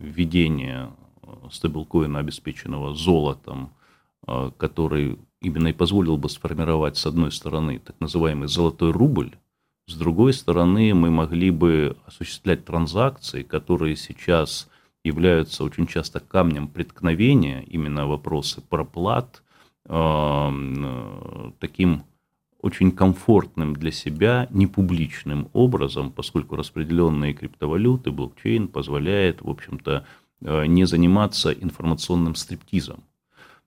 введения 0.01 0.91
стейблкоина, 1.49 2.19
обеспеченного 2.19 2.93
золотом, 2.93 3.71
э, 4.27 4.51
который 4.57 5.17
именно 5.39 5.69
и 5.69 5.71
позволил 5.73 6.17
бы 6.17 6.27
сформировать, 6.27 6.97
с 6.97 7.05
одной 7.05 7.31
стороны, 7.31 7.79
так 7.79 7.95
называемый 8.01 8.49
золотой 8.49 8.91
рубль, 8.91 9.31
с 9.87 9.95
другой 9.95 10.33
стороны, 10.33 10.93
мы 10.93 11.09
могли 11.09 11.51
бы 11.51 11.95
осуществлять 12.05 12.65
транзакции, 12.65 13.43
которые 13.43 13.95
сейчас 13.95 14.69
являются 15.05 15.63
очень 15.63 15.87
часто 15.87 16.19
камнем 16.19 16.67
преткновения, 16.67 17.63
именно 17.63 18.07
вопросы 18.07 18.59
проплат, 18.59 19.41
таким 21.59 22.03
очень 22.63 22.91
комфортным 22.93 23.75
для 23.75 23.91
себя, 23.91 24.47
непубличным 24.49 25.49
образом, 25.51 26.11
поскольку 26.11 26.55
распределенные 26.55 27.33
криптовалюты, 27.33 28.09
блокчейн 28.09 28.69
позволяет, 28.69 29.41
в 29.41 29.49
общем-то, 29.49 30.05
э, 30.41 30.65
не 30.67 30.85
заниматься 30.85 31.51
информационным 31.51 32.35
стриптизом. 32.35 33.03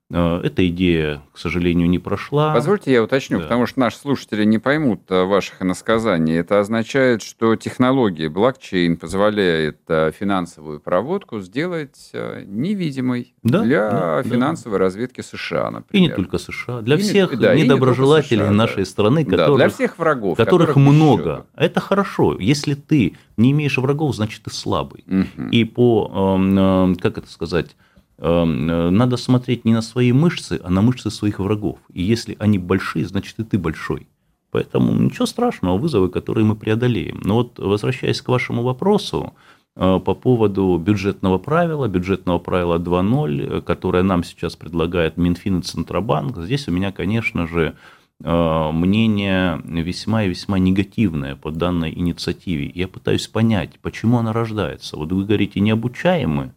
Э, 0.09 0.39
эта 0.41 0.67
идея, 0.69 1.21
к 1.33 1.37
сожалению, 1.37 1.89
не 1.89 1.99
прошла. 1.99 2.53
Позвольте 2.53 2.93
я 2.93 3.03
уточню, 3.03 3.39
да. 3.39 3.43
потому 3.43 3.65
что 3.65 3.79
наши 3.79 3.97
слушатели 3.97 4.45
не 4.45 4.57
поймут 4.57 5.01
э, 5.09 5.23
ваших 5.23 5.61
иносказаний. 5.61 6.35
Это 6.35 6.59
означает, 6.59 7.21
что 7.21 7.55
технология 7.57 8.29
блокчейн 8.29 8.95
позволяет 8.95 9.79
э, 9.89 10.11
финансовую 10.17 10.79
проводку 10.79 11.41
сделать 11.41 12.11
невидимой 12.45 13.33
да, 13.43 13.63
для 13.63 13.91
да, 13.91 14.23
финансовой 14.23 14.79
да. 14.79 14.85
разведки 14.85 15.19
США, 15.19 15.71
например. 15.71 16.05
И 16.05 16.09
не 16.09 16.15
только 16.15 16.37
США, 16.37 16.81
для 16.81 16.95
и 16.95 16.99
всех 16.99 17.31
не, 17.31 17.37
да, 17.37 17.55
недоброжелателей 17.55 18.45
США, 18.45 18.51
нашей 18.51 18.83
да. 18.83 18.89
страны, 18.89 19.25
которых, 19.25 19.47
да, 19.47 19.55
для 19.55 19.69
всех 19.69 19.99
врагов, 19.99 20.37
которых, 20.37 20.69
которых 20.69 20.75
много. 20.77 21.29
Еще. 21.31 21.65
Это 21.65 21.79
хорошо. 21.81 22.37
Если 22.39 22.75
ты 22.75 23.17
не 23.35 23.51
имеешь 23.51 23.77
врагов, 23.77 24.15
значит 24.15 24.43
ты 24.43 24.51
слабый. 24.51 25.03
Угу. 25.05 25.49
И 25.51 25.65
по, 25.65 26.35
эм, 26.37 26.95
как 26.95 27.17
это 27.17 27.29
сказать 27.29 27.75
надо 28.19 29.17
смотреть 29.17 29.63
не 29.63 29.73
на 29.73 29.81
свои 29.81 30.11
мышцы, 30.11 30.59
а 30.63 30.69
на 30.69 30.81
мышцы 30.81 31.11
своих 31.11 31.39
врагов. 31.39 31.77
И 31.93 32.01
если 32.01 32.35
они 32.39 32.57
большие, 32.57 33.05
значит 33.05 33.39
и 33.39 33.43
ты 33.43 33.59
большой. 33.59 34.07
Поэтому 34.51 34.93
ничего 34.93 35.25
страшного, 35.25 35.77
вызовы, 35.77 36.09
которые 36.09 36.45
мы 36.45 36.55
преодолеем. 36.55 37.19
Но 37.23 37.35
вот 37.35 37.59
возвращаясь 37.59 38.21
к 38.21 38.29
вашему 38.29 38.63
вопросу 38.63 39.33
э, 39.75 39.99
по 39.99 40.13
поводу 40.15 40.77
бюджетного 40.77 41.37
правила, 41.37 41.87
бюджетного 41.87 42.39
правила 42.39 42.79
2.0, 42.79 43.61
которое 43.61 44.03
нам 44.03 44.23
сейчас 44.23 44.55
предлагает 44.55 45.17
Минфин 45.17 45.59
и 45.59 45.61
Центробанк, 45.61 46.37
здесь 46.37 46.67
у 46.67 46.71
меня, 46.71 46.91
конечно 46.93 47.45
же, 47.45 47.75
э, 48.23 48.71
мнение 48.71 49.61
весьма 49.65 50.23
и 50.23 50.29
весьма 50.29 50.59
негативное 50.59 51.35
по 51.35 51.51
данной 51.51 51.93
инициативе. 51.93 52.71
Я 52.73 52.87
пытаюсь 52.87 53.27
понять, 53.27 53.79
почему 53.81 54.17
она 54.17 54.31
рождается. 54.31 54.95
Вот 54.95 55.11
вы 55.11 55.25
говорите, 55.25 55.59
необучаемые, 55.59 56.47
Э, 56.47 56.56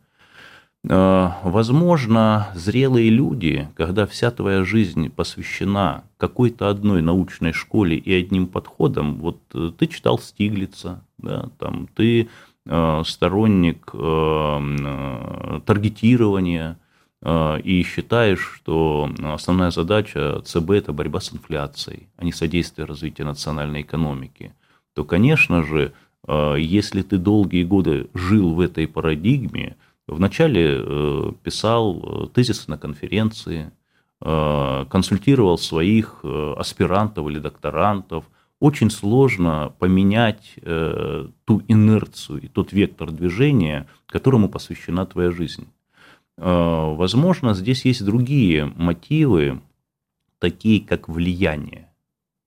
возможно, 0.82 2.48
зрелые 2.54 3.10
люди, 3.10 3.68
когда 3.76 4.06
вся 4.06 4.30
твоя 4.30 4.64
жизнь 4.64 5.10
посвящена 5.10 6.04
какой-то 6.16 6.70
одной 6.70 7.02
научной 7.02 7.52
школе 7.52 7.96
и 7.96 8.12
одним 8.12 8.46
подходам, 8.46 9.18
вот 9.18 9.40
э, 9.52 9.72
ты 9.76 9.86
читал 9.86 10.18
Стиглица, 10.18 11.04
да, 11.18 11.50
там, 11.58 11.86
ты 11.94 12.28
э, 12.66 13.02
сторонник 13.04 13.90
э, 13.92 15.60
таргетирования 15.66 16.78
э, 17.22 17.60
и 17.60 17.82
считаешь, 17.82 18.40
что 18.54 19.10
основная 19.22 19.70
задача 19.70 20.40
ЦБ– 20.42 20.70
это 20.72 20.92
борьба 20.94 21.20
с 21.20 21.32
инфляцией, 21.34 22.08
а 22.16 22.24
не 22.24 22.32
содействие 22.32 22.86
развитию 22.86 23.26
национальной 23.26 23.82
экономики, 23.82 24.54
то, 24.94 25.04
конечно 25.04 25.62
же, 25.62 25.92
э, 26.26 26.54
если 26.58 27.02
ты 27.02 27.18
долгие 27.18 27.64
годы 27.64 28.08
жил 28.14 28.54
в 28.54 28.60
этой 28.60 28.88
парадигме– 28.88 29.76
Вначале 30.10 30.82
э, 30.82 31.32
писал 31.44 32.02
э, 32.02 32.26
тезисы 32.34 32.68
на 32.68 32.76
конференции, 32.76 33.70
э, 34.20 34.84
консультировал 34.90 35.56
своих 35.56 36.24
аспирантов 36.24 37.28
или 37.28 37.38
докторантов. 37.38 38.24
Очень 38.58 38.90
сложно 38.90 39.72
поменять 39.78 40.56
ту 41.46 41.62
инерцию 41.66 42.42
и 42.42 42.48
тот 42.48 42.74
вектор 42.74 43.10
движения, 43.10 43.88
которому 44.06 44.50
посвящена 44.50 45.06
твоя 45.06 45.30
жизнь. 45.30 45.66
Возможно, 46.36 47.54
здесь 47.54 47.86
есть 47.86 48.04
другие 48.04 48.66
мотивы, 48.66 49.62
такие 50.38 50.82
как 50.82 51.08
влияние, 51.08 51.88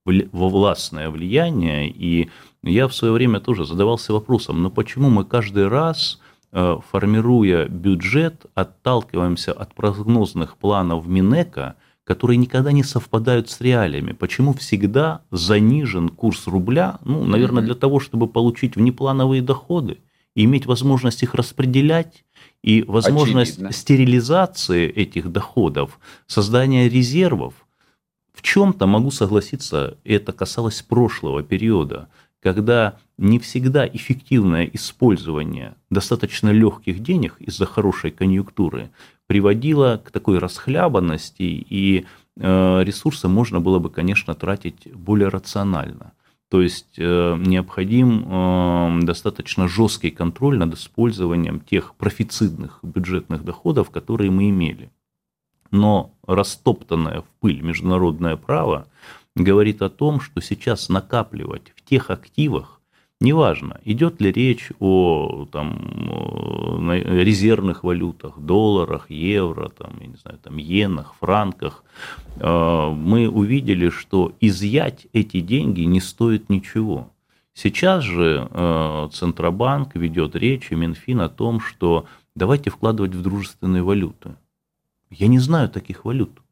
властное 0.04 1.10
влияние. 1.10 1.90
И 1.90 2.30
я 2.62 2.86
в 2.86 2.94
свое 2.94 3.12
время 3.12 3.40
тоже 3.40 3.64
задавался 3.64 4.12
вопросом, 4.12 4.62
но 4.62 4.70
почему 4.70 5.10
мы 5.10 5.24
каждый 5.24 5.66
раз 5.66 6.20
формируя 6.54 7.66
бюджет, 7.66 8.46
отталкиваемся 8.54 9.52
от 9.52 9.74
прогнозных 9.74 10.56
планов 10.56 11.06
Минэка, 11.06 11.74
которые 12.04 12.36
никогда 12.36 12.70
не 12.70 12.84
совпадают 12.84 13.50
с 13.50 13.60
реалиями. 13.60 14.12
Почему 14.12 14.52
всегда 14.52 15.22
занижен 15.30 16.10
курс 16.10 16.46
рубля? 16.46 16.98
Ну, 17.04 17.24
наверное, 17.24 17.62
для 17.62 17.74
того, 17.74 17.98
чтобы 17.98 18.28
получить 18.28 18.76
внеплановые 18.76 19.42
доходы 19.42 19.98
и 20.36 20.44
иметь 20.44 20.66
возможность 20.66 21.22
их 21.22 21.34
распределять, 21.34 22.24
и 22.62 22.82
возможность 22.82 23.52
Очевидно. 23.52 23.72
стерилизации 23.72 24.88
этих 24.88 25.32
доходов, 25.32 25.98
создания 26.26 26.88
резервов. 26.88 27.54
В 28.32 28.42
чем-то 28.42 28.86
могу 28.86 29.10
согласиться, 29.10 29.98
это 30.04 30.32
касалось 30.32 30.82
прошлого 30.82 31.42
периода– 31.42 32.08
когда 32.44 32.98
не 33.16 33.38
всегда 33.38 33.86
эффективное 33.88 34.66
использование 34.74 35.76
достаточно 35.88 36.50
легких 36.50 37.02
денег 37.02 37.36
из-за 37.38 37.64
хорошей 37.64 38.10
конъюнктуры 38.10 38.90
приводило 39.26 40.02
к 40.04 40.10
такой 40.10 40.38
расхлябанности, 40.38 41.42
и 41.42 42.04
э, 42.36 42.82
ресурсы 42.84 43.28
можно 43.28 43.60
было 43.60 43.78
бы, 43.78 43.88
конечно, 43.88 44.34
тратить 44.34 44.94
более 44.94 45.28
рационально. 45.28 46.12
То 46.50 46.60
есть 46.60 46.98
э, 46.98 47.36
необходим 47.38 48.26
э, 48.26 49.04
достаточно 49.04 49.66
жесткий 49.66 50.10
контроль 50.10 50.58
над 50.58 50.74
использованием 50.74 51.60
тех 51.60 51.94
профицитных 51.94 52.80
бюджетных 52.82 53.42
доходов, 53.42 53.88
которые 53.88 54.30
мы 54.30 54.50
имели. 54.50 54.90
Но 55.70 56.12
растоптанное 56.26 57.22
в 57.22 57.26
пыль 57.40 57.62
международное 57.62 58.36
право 58.36 58.86
говорит 59.36 59.82
о 59.82 59.90
том, 59.90 60.20
что 60.20 60.40
сейчас 60.40 60.88
накапливать 60.88 61.72
в 61.76 61.82
тех 61.82 62.10
активах, 62.10 62.80
неважно, 63.20 63.80
идет 63.84 64.20
ли 64.20 64.30
речь 64.30 64.70
о 64.78 65.46
там, 65.50 66.90
резервных 66.90 67.82
валютах, 67.84 68.38
долларах, 68.38 69.10
евро, 69.10 69.68
там, 69.70 69.96
я 70.00 70.06
не 70.06 70.16
знаю, 70.16 70.38
там, 70.38 70.58
иенах, 70.58 71.14
франках, 71.20 71.84
э, 72.36 72.90
мы 72.90 73.28
увидели, 73.28 73.88
что 73.88 74.32
изъять 74.40 75.06
эти 75.12 75.40
деньги 75.40 75.82
не 75.82 76.00
стоит 76.00 76.48
ничего. 76.48 77.10
Сейчас 77.54 78.02
же 78.02 78.48
э, 78.50 79.08
Центробанк 79.12 79.94
ведет 79.94 80.34
речь 80.34 80.70
и 80.70 80.74
Минфин 80.74 81.20
о 81.20 81.28
том, 81.28 81.60
что 81.60 82.06
давайте 82.34 82.70
вкладывать 82.70 83.14
в 83.14 83.22
дружественные 83.22 83.82
валюты. 83.82 84.34
Я 85.10 85.28
не 85.28 85.38
знаю 85.38 85.68
таких 85.68 86.04
валют. 86.04 86.42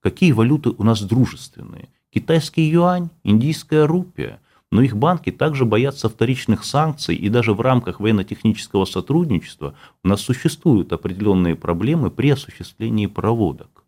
Какие 0.00 0.32
валюты 0.32 0.70
у 0.70 0.84
нас 0.84 1.02
дружественные? 1.02 1.88
Китайский 2.12 2.62
юань, 2.62 3.08
индийская 3.24 3.86
рупия. 3.86 4.38
Но 4.70 4.82
их 4.82 4.96
банки 4.96 5.30
также 5.30 5.64
боятся 5.64 6.08
вторичных 6.08 6.64
санкций, 6.64 7.14
и 7.14 7.28
даже 7.28 7.52
в 7.52 7.60
рамках 7.60 8.00
военно-технического 8.00 8.86
сотрудничества 8.86 9.74
у 10.02 10.08
нас 10.08 10.20
существуют 10.20 10.92
определенные 10.92 11.56
проблемы 11.56 12.10
при 12.10 12.30
осуществлении 12.30 13.06
проводок. 13.06 13.84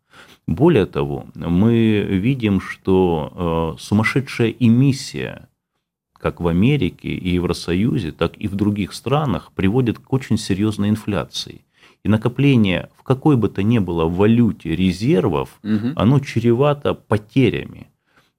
Более 0.47 0.85
того, 0.85 1.27
мы 1.35 2.03
видим, 2.03 2.61
что 2.61 3.77
э, 3.77 3.81
сумасшедшая 3.81 4.51
эмиссия 4.51 5.49
как 6.25 6.41
в 6.41 6.49
Америке 6.49 7.09
и 7.09 7.35
Евросоюзе, 7.35 8.11
так 8.11 8.39
и 8.39 8.49
в 8.49 8.55
других 8.55 8.95
странах 8.95 9.53
приводит 9.55 9.99
к 9.99 10.11
очень 10.11 10.39
серьезной 10.39 10.89
инфляции. 10.89 11.67
И 12.03 12.09
накопление 12.09 12.89
в 12.97 13.03
какой 13.03 13.37
бы 13.37 13.51
то 13.51 13.63
ни 13.63 13.79
было 13.79 14.09
валюте 14.09 14.75
резервов, 14.75 15.59
угу. 15.63 15.93
оно 15.97 16.21
чревато 16.21 16.95
потерями. 16.95 17.89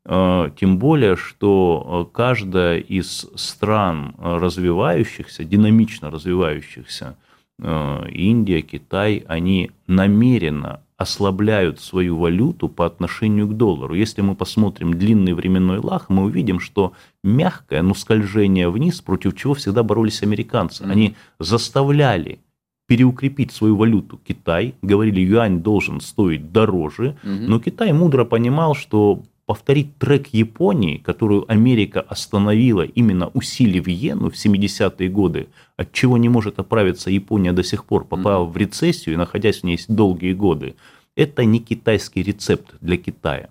Э, 0.05 0.51
тем 0.55 0.77
более, 0.77 1.15
что 1.15 2.05
э, 2.07 2.15
каждая 2.15 2.77
из 2.77 3.27
стран 3.35 4.15
э, 4.17 4.37
развивающихся, 4.37 5.43
динамично 5.43 6.11
развивающихся, 6.11 7.17
Индия, 7.57 8.61
Китай, 8.61 9.23
они 9.29 9.71
намеренно 9.87 10.81
ослабляют 10.97 11.79
свою 11.79 12.17
валюту 12.17 12.67
по 12.67 12.85
отношению 12.85 13.47
к 13.47 13.55
доллару. 13.55 13.93
Если 13.93 14.19
мы 14.21 14.35
посмотрим 14.35 14.93
длинный 14.93 15.31
временной 15.31 15.77
лаг, 15.77 16.09
мы 16.09 16.23
увидим, 16.25 16.59
что 16.59 16.91
мягкое, 17.23 17.81
но 17.81 17.93
скольжение 17.93 18.69
вниз, 18.69 18.99
против 18.99 19.37
чего 19.37 19.53
всегда 19.53 19.83
боролись 19.83 20.21
американцы. 20.21 20.81
Они 20.81 21.15
заставляли 21.39 22.39
переукрепить 22.87 23.53
свою 23.53 23.77
валюту 23.77 24.19
Китай, 24.27 24.75
говорили, 24.81 25.21
юань 25.21 25.61
должен 25.61 26.01
стоить 26.01 26.51
дороже, 26.51 27.15
но 27.23 27.59
Китай 27.59 27.93
мудро 27.93 28.25
понимал, 28.25 28.75
что 28.75 29.23
повторить 29.45 29.97
трек 29.97 30.27
Японии, 30.27 30.97
которую 30.97 31.49
Америка 31.51 32.01
остановила, 32.01 32.81
именно 32.81 33.27
усилив 33.27 33.87
иену 33.87 34.29
в 34.29 34.33
70-е 34.33 35.09
годы, 35.09 35.47
от 35.77 35.91
чего 35.91 36.17
не 36.17 36.29
может 36.29 36.59
оправиться 36.59 37.11
Япония 37.11 37.53
до 37.53 37.63
сих 37.63 37.85
пор, 37.85 38.05
попав 38.05 38.49
в 38.49 38.57
рецессию 38.57 39.15
и 39.15 39.17
находясь 39.17 39.59
в 39.59 39.63
ней 39.63 39.79
долгие 39.87 40.33
годы, 40.33 40.75
это 41.15 41.45
не 41.45 41.59
китайский 41.59 42.23
рецепт 42.23 42.75
для 42.81 42.97
Китая. 42.97 43.49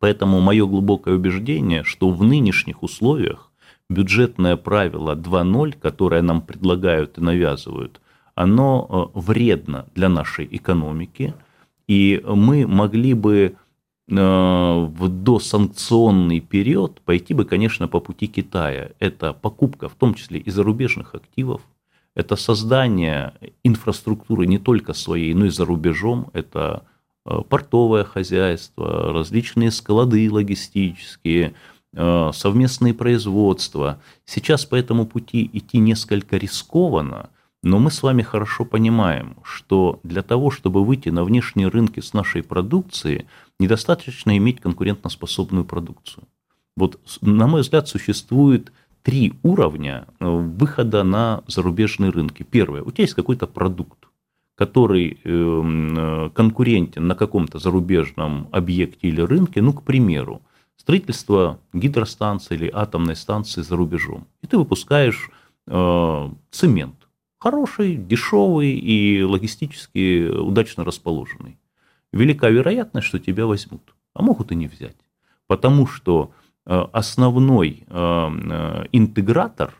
Поэтому 0.00 0.40
мое 0.40 0.66
глубокое 0.66 1.14
убеждение, 1.14 1.84
что 1.84 2.10
в 2.10 2.22
нынешних 2.22 2.82
условиях 2.82 3.50
бюджетное 3.88 4.56
правило 4.56 5.14
2.0, 5.14 5.78
которое 5.80 6.22
нам 6.22 6.42
предлагают 6.42 7.18
и 7.18 7.20
навязывают, 7.20 8.00
оно 8.34 9.10
э, 9.14 9.18
вредно 9.18 9.86
для 9.94 10.08
нашей 10.08 10.48
экономики, 10.50 11.34
и 11.86 12.22
мы 12.26 12.66
могли 12.66 13.14
бы 13.14 13.56
в 14.06 15.08
досанкционный 15.08 16.40
период 16.40 17.00
пойти 17.00 17.32
бы, 17.32 17.44
конечно, 17.44 17.88
по 17.88 18.00
пути 18.00 18.26
Китая. 18.26 18.90
Это 18.98 19.32
покупка, 19.32 19.88
в 19.88 19.94
том 19.94 20.14
числе 20.14 20.40
и 20.40 20.50
зарубежных 20.50 21.14
активов, 21.14 21.62
это 22.14 22.36
создание 22.36 23.34
инфраструктуры 23.64 24.46
не 24.46 24.58
только 24.58 24.92
своей, 24.92 25.34
но 25.34 25.46
и 25.46 25.50
за 25.50 25.64
рубежом, 25.64 26.30
это 26.32 26.84
э, 27.26 27.40
портовое 27.48 28.04
хозяйство, 28.04 29.12
различные 29.12 29.72
склады 29.72 30.30
логистические, 30.30 31.54
э, 31.92 32.30
совместные 32.32 32.94
производства. 32.94 33.98
Сейчас 34.26 34.64
по 34.64 34.76
этому 34.76 35.06
пути 35.06 35.50
идти 35.52 35.78
несколько 35.78 36.36
рискованно, 36.36 37.30
но 37.64 37.78
мы 37.80 37.90
с 37.90 38.02
вами 38.02 38.22
хорошо 38.22 38.64
понимаем, 38.64 39.36
что 39.42 39.98
для 40.04 40.22
того, 40.22 40.50
чтобы 40.50 40.84
выйти 40.84 41.08
на 41.08 41.24
внешние 41.24 41.66
рынки 41.66 41.98
с 41.98 42.12
нашей 42.12 42.44
продукцией, 42.44 43.26
недостаточно 43.58 44.36
иметь 44.36 44.60
конкурентоспособную 44.60 45.64
продукцию. 45.64 46.24
Вот, 46.76 46.98
на 47.20 47.46
мой 47.46 47.60
взгляд, 47.60 47.88
существует 47.88 48.72
три 49.02 49.34
уровня 49.42 50.06
э, 50.18 50.26
выхода 50.26 51.04
на 51.04 51.42
зарубежные 51.46 52.10
рынки. 52.10 52.42
Первое, 52.42 52.82
у 52.82 52.90
тебя 52.90 53.02
есть 53.02 53.14
какой-то 53.14 53.46
продукт, 53.46 54.08
который 54.56 55.20
эм, 55.24 55.94
э, 55.96 56.30
конкурентен 56.30 57.06
на 57.06 57.14
каком-то 57.14 57.58
зарубежном 57.58 58.48
объекте 58.50 59.08
или 59.08 59.20
рынке, 59.20 59.62
ну, 59.62 59.72
к 59.72 59.82
примеру, 59.82 60.42
строительство 60.76 61.60
гидростанции 61.72 62.54
или 62.54 62.70
атомной 62.72 63.14
станции 63.14 63.62
за 63.62 63.76
рубежом. 63.76 64.26
И 64.42 64.46
ты 64.46 64.58
выпускаешь 64.58 65.30
э, 65.66 66.30
цемент 66.50 66.96
хороший, 67.38 67.96
дешевый 67.96 68.72
и 68.72 69.22
логистически 69.22 70.28
удачно 70.28 70.82
расположенный. 70.82 71.58
Велика 72.14 72.48
вероятность, 72.48 73.06
что 73.06 73.18
тебя 73.18 73.46
возьмут, 73.46 73.94
а 74.14 74.22
могут 74.22 74.52
и 74.52 74.54
не 74.54 74.66
взять. 74.66 74.96
Потому 75.46 75.86
что 75.86 76.30
э, 76.66 76.84
основной 76.92 77.84
э, 77.86 77.86
э, 77.88 78.84
интегратор 78.92 79.74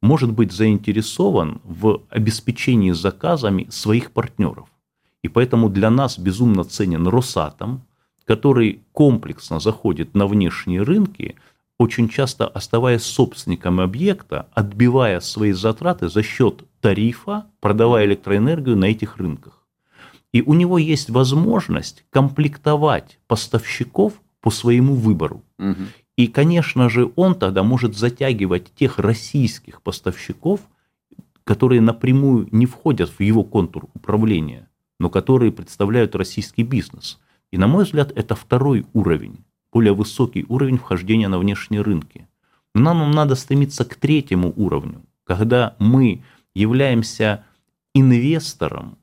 может 0.00 0.32
быть 0.32 0.52
заинтересован 0.52 1.60
в 1.64 2.02
обеспечении 2.08 2.92
заказами 2.92 3.66
своих 3.70 4.12
партнеров. 4.12 4.68
И 5.22 5.28
поэтому 5.28 5.68
для 5.68 5.90
нас 5.90 6.18
безумно 6.18 6.64
ценен 6.64 7.06
Росатом, 7.06 7.82
который 8.24 8.80
комплексно 8.92 9.60
заходит 9.60 10.14
на 10.14 10.26
внешние 10.26 10.82
рынки– 10.82 11.36
очень 11.80 12.10
часто 12.10 12.46
оставаясь 12.46 13.04
собственником 13.04 13.80
объекта, 13.80 14.48
отбивая 14.52 15.18
свои 15.20 15.52
затраты 15.52 16.10
за 16.10 16.22
счет 16.22 16.62
тарифа, 16.82 17.46
продавая 17.60 18.04
электроэнергию 18.04 18.76
на 18.76 18.84
этих 18.84 19.16
рынках. 19.16 19.59
И 20.32 20.42
у 20.42 20.54
него 20.54 20.78
есть 20.78 21.10
возможность 21.10 22.04
комплектовать 22.10 23.18
поставщиков 23.26 24.14
по 24.40 24.50
своему 24.50 24.94
выбору. 24.94 25.42
Угу. 25.58 25.82
И, 26.16 26.26
конечно 26.28 26.88
же, 26.88 27.10
он 27.16 27.34
тогда 27.34 27.62
может 27.62 27.96
затягивать 27.96 28.72
тех 28.74 28.98
российских 28.98 29.82
поставщиков, 29.82 30.60
которые 31.44 31.80
напрямую 31.80 32.48
не 32.52 32.66
входят 32.66 33.10
в 33.10 33.20
его 33.20 33.42
контур 33.42 33.88
управления, 33.94 34.68
но 34.98 35.10
которые 35.10 35.50
представляют 35.50 36.14
российский 36.14 36.62
бизнес. 36.62 37.18
И, 37.50 37.58
на 37.58 37.66
мой 37.66 37.84
взгляд, 37.84 38.12
это 38.14 38.34
второй 38.34 38.86
уровень 38.92 39.44
более 39.72 39.94
высокий 39.94 40.44
уровень 40.48 40.78
вхождения 40.78 41.28
на 41.28 41.38
внешние 41.38 41.82
рынки. 41.82 42.26
Но 42.74 42.94
нам 42.94 43.10
надо 43.10 43.34
стремиться 43.34 43.84
к 43.84 43.96
третьему 43.96 44.52
уровню, 44.56 45.02
когда 45.24 45.76
мы 45.78 46.22
являемся 46.54 47.44
инвестором 47.94 48.98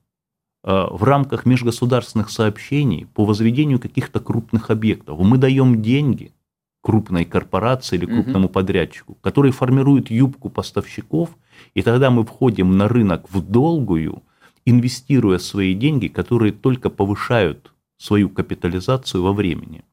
в 0.67 1.03
рамках 1.03 1.45
межгосударственных 1.45 2.30
сообщений 2.30 3.08
по 3.13 3.23
возведению 3.23 3.80
каких-то 3.80 4.19
крупных 4.19 4.69
объектов. 4.69 5.17
Мы 5.17 5.38
даем 5.38 5.82
деньги 5.82 6.34
крупной 6.82 7.25
корпорации 7.25 7.97
или 7.97 8.06
крупному 8.06 8.45
угу. 8.45 8.53
подрядчику, 8.53 9.17
который 9.21 9.51
формирует 9.51 10.12
юбку 10.12 10.49
поставщиков, 10.49 11.30
и 11.73 11.82
тогда 11.82 12.10
мы 12.12 12.25
входим 12.25 12.77
на 12.77 12.88
рынок 12.88 13.25
в 13.30 13.41
долгую, 13.41 14.23
инвестируя 14.65 15.38
свои 15.38 15.73
деньги, 15.73 16.08
которые 16.08 16.51
только 16.51 16.89
повышают 16.89 17.73
свою 17.97 18.30
капитализацию 18.30 19.23
во 19.23 19.34
времени. 19.34 19.84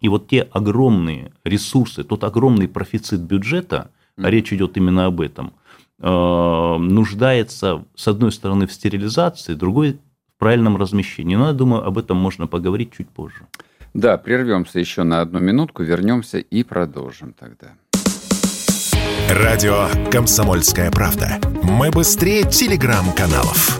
И 0.00 0.08
вот 0.08 0.28
те 0.28 0.42
огромные 0.42 1.32
ресурсы, 1.44 2.04
тот 2.04 2.24
огромный 2.24 2.68
профицит 2.68 3.20
бюджета, 3.20 3.90
а 4.16 4.30
речь 4.30 4.52
идет 4.52 4.76
именно 4.76 5.06
об 5.06 5.20
этом, 5.20 5.52
э, 5.98 6.76
нуждается, 6.78 7.84
с 7.94 8.08
одной 8.08 8.32
стороны, 8.32 8.66
в 8.66 8.72
стерилизации, 8.72 9.54
другой 9.54 9.98
в 10.36 10.38
правильном 10.38 10.76
размещении. 10.76 11.34
Но 11.34 11.48
я 11.48 11.52
думаю, 11.52 11.84
об 11.84 11.96
этом 11.96 12.18
можно 12.18 12.46
поговорить 12.46 12.92
чуть 12.96 13.08
позже. 13.08 13.46
Да, 13.94 14.18
прервемся 14.18 14.78
еще 14.78 15.02
на 15.02 15.22
одну 15.22 15.40
минутку, 15.40 15.82
вернемся 15.82 16.38
и 16.38 16.62
продолжим 16.62 17.32
тогда. 17.32 17.68
Радио 19.30 19.88
«Комсомольская 20.10 20.90
правда». 20.90 21.40
Мы 21.62 21.90
быстрее 21.90 22.44
телеграм-каналов. 22.44 23.78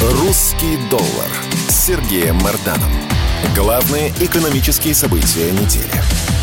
«Русский 0.00 0.78
доллар» 0.90 1.28
с 1.68 1.86
Сергеем 1.86 2.36
Марданом. 2.36 2.90
Главные 3.54 4.08
экономические 4.20 4.94
события 4.94 5.50
недели. 5.52 6.41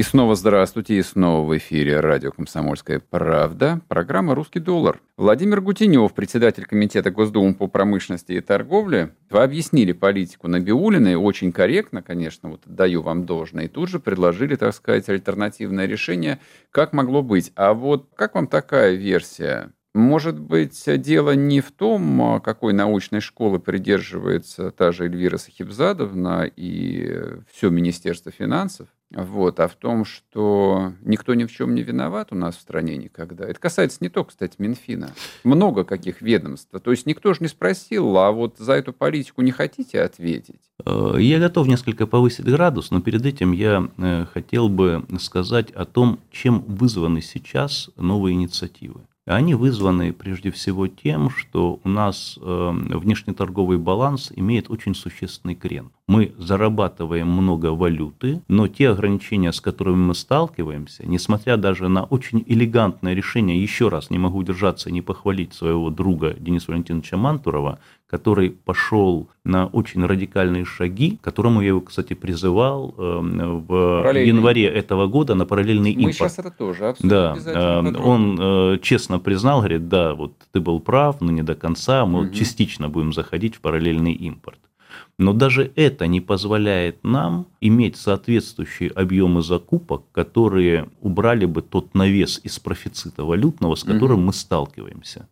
И 0.00 0.02
снова 0.02 0.34
здравствуйте, 0.34 0.94
и 0.94 1.02
снова 1.02 1.46
в 1.46 1.54
эфире 1.58 2.00
радио 2.00 2.32
«Комсомольская 2.32 3.00
правда», 3.00 3.82
программа 3.86 4.34
«Русский 4.34 4.58
доллар». 4.58 4.98
Владимир 5.18 5.60
Гутенев, 5.60 6.14
председатель 6.14 6.64
Комитета 6.64 7.10
Госдумы 7.10 7.52
по 7.52 7.66
промышленности 7.66 8.32
и 8.32 8.40
торговле, 8.40 9.14
вы 9.28 9.42
объяснили 9.42 9.92
политику 9.92 10.48
Набиулиной, 10.48 11.16
очень 11.16 11.52
корректно, 11.52 12.00
конечно, 12.00 12.48
вот 12.48 12.62
даю 12.64 13.02
вам 13.02 13.26
должное, 13.26 13.66
и 13.66 13.68
тут 13.68 13.90
же 13.90 14.00
предложили, 14.00 14.56
так 14.56 14.74
сказать, 14.74 15.06
альтернативное 15.10 15.84
решение, 15.84 16.40
как 16.70 16.94
могло 16.94 17.22
быть. 17.22 17.52
А 17.54 17.74
вот 17.74 18.08
как 18.16 18.36
вам 18.36 18.46
такая 18.46 18.94
версия? 18.94 19.70
Может 19.92 20.38
быть, 20.38 20.82
дело 21.02 21.32
не 21.32 21.60
в 21.60 21.72
том, 21.72 22.22
а, 22.22 22.40
какой 22.40 22.72
научной 22.72 23.20
школы 23.20 23.58
придерживается 23.58 24.70
та 24.70 24.92
же 24.92 25.04
Эльвира 25.04 25.36
Сахибзадовна 25.36 26.50
и 26.56 27.22
все 27.52 27.68
Министерство 27.68 28.32
финансов, 28.32 28.88
вот, 29.12 29.58
а 29.58 29.66
в 29.66 29.74
том, 29.74 30.04
что 30.04 30.92
никто 31.02 31.34
ни 31.34 31.44
в 31.44 31.50
чем 31.50 31.74
не 31.74 31.82
виноват 31.82 32.28
у 32.30 32.36
нас 32.36 32.56
в 32.56 32.60
стране 32.60 32.96
никогда. 32.96 33.44
Это 33.44 33.58
касается 33.58 33.98
не 34.00 34.08
только, 34.08 34.30
кстати, 34.30 34.54
Минфина. 34.58 35.10
Много 35.42 35.84
каких 35.84 36.22
ведомств. 36.22 36.70
То 36.80 36.90
есть 36.92 37.06
никто 37.06 37.34
же 37.34 37.40
не 37.40 37.48
спросил, 37.48 38.16
а 38.18 38.30
вот 38.30 38.58
за 38.58 38.74
эту 38.74 38.92
политику 38.92 39.42
не 39.42 39.50
хотите 39.50 40.00
ответить? 40.00 40.60
Э, 40.84 41.14
я 41.18 41.40
готов 41.40 41.66
несколько 41.66 42.06
повысить 42.06 42.44
градус, 42.44 42.92
но 42.92 43.00
перед 43.00 43.26
этим 43.26 43.50
я 43.52 43.88
э, 43.98 44.26
хотел 44.32 44.68
бы 44.68 45.04
сказать 45.18 45.72
о 45.72 45.84
том, 45.86 46.20
чем 46.30 46.60
вызваны 46.60 47.20
сейчас 47.20 47.90
новые 47.96 48.34
инициативы. 48.34 49.00
Они 49.26 49.54
вызваны 49.54 50.12
прежде 50.12 50.50
всего 50.50 50.88
тем, 50.88 51.30
что 51.30 51.80
у 51.84 51.88
нас 51.88 52.38
э, 52.40 52.70
внешнеторговый 52.72 53.78
баланс 53.78 54.32
имеет 54.34 54.70
очень 54.70 54.94
существенный 54.94 55.54
крен. 55.54 55.90
Мы 56.10 56.32
зарабатываем 56.38 57.28
много 57.28 57.66
валюты, 57.66 58.42
но 58.48 58.66
те 58.66 58.88
ограничения, 58.88 59.52
с 59.52 59.60
которыми 59.60 60.06
мы 60.06 60.16
сталкиваемся, 60.16 61.06
несмотря 61.06 61.56
даже 61.56 61.88
на 61.88 62.02
очень 62.02 62.42
элегантное 62.48 63.14
решение, 63.14 63.62
еще 63.62 63.90
раз 63.90 64.10
не 64.10 64.18
могу 64.18 64.38
удержаться 64.38 64.88
и 64.88 64.92
не 64.92 65.02
похвалить 65.02 65.54
своего 65.54 65.88
друга 65.90 66.34
Дениса 66.36 66.72
Валентиновича 66.72 67.16
Мантурова, 67.16 67.78
который 68.08 68.50
пошел 68.50 69.28
на 69.44 69.66
очень 69.66 70.04
радикальные 70.04 70.64
шаги, 70.64 71.16
которому 71.22 71.60
я 71.60 71.68
его, 71.68 71.80
кстати, 71.80 72.14
призывал 72.14 72.92
эм, 72.98 73.60
в 73.60 74.12
январе 74.12 74.64
этого 74.64 75.06
года 75.06 75.36
на 75.36 75.46
параллельный 75.46 75.92
импорт. 75.92 76.06
Мы 76.06 76.12
сейчас 76.12 76.40
это 76.40 76.50
тоже 76.50 76.88
обсудим. 76.88 77.08
Да, 77.08 77.36
эм, 77.46 78.04
он 78.04 78.36
э, 78.40 78.78
честно 78.82 79.20
признал, 79.20 79.60
говорит, 79.60 79.86
да, 79.86 80.16
вот 80.16 80.32
ты 80.50 80.58
был 80.58 80.80
прав, 80.80 81.20
но 81.20 81.30
не 81.30 81.42
до 81.42 81.54
конца, 81.54 82.04
мы 82.04 82.22
угу. 82.22 82.34
частично 82.34 82.88
будем 82.88 83.12
заходить 83.12 83.54
в 83.54 83.60
параллельный 83.60 84.12
импорт. 84.12 84.58
Но 85.20 85.34
даже 85.34 85.70
это 85.76 86.06
не 86.06 86.22
позволяет 86.22 87.04
нам 87.04 87.46
иметь 87.60 87.96
соответствующие 87.96 88.88
объемы 88.88 89.42
закупок, 89.42 90.04
которые 90.12 90.88
убрали 91.02 91.44
бы 91.44 91.60
тот 91.60 91.94
навес 91.94 92.40
из 92.42 92.58
профицита 92.58 93.24
валютного, 93.24 93.74
с 93.74 93.84
которым 93.84 94.20
угу. 94.20 94.26
мы 94.28 94.32
сталкиваемся. 94.32 95.28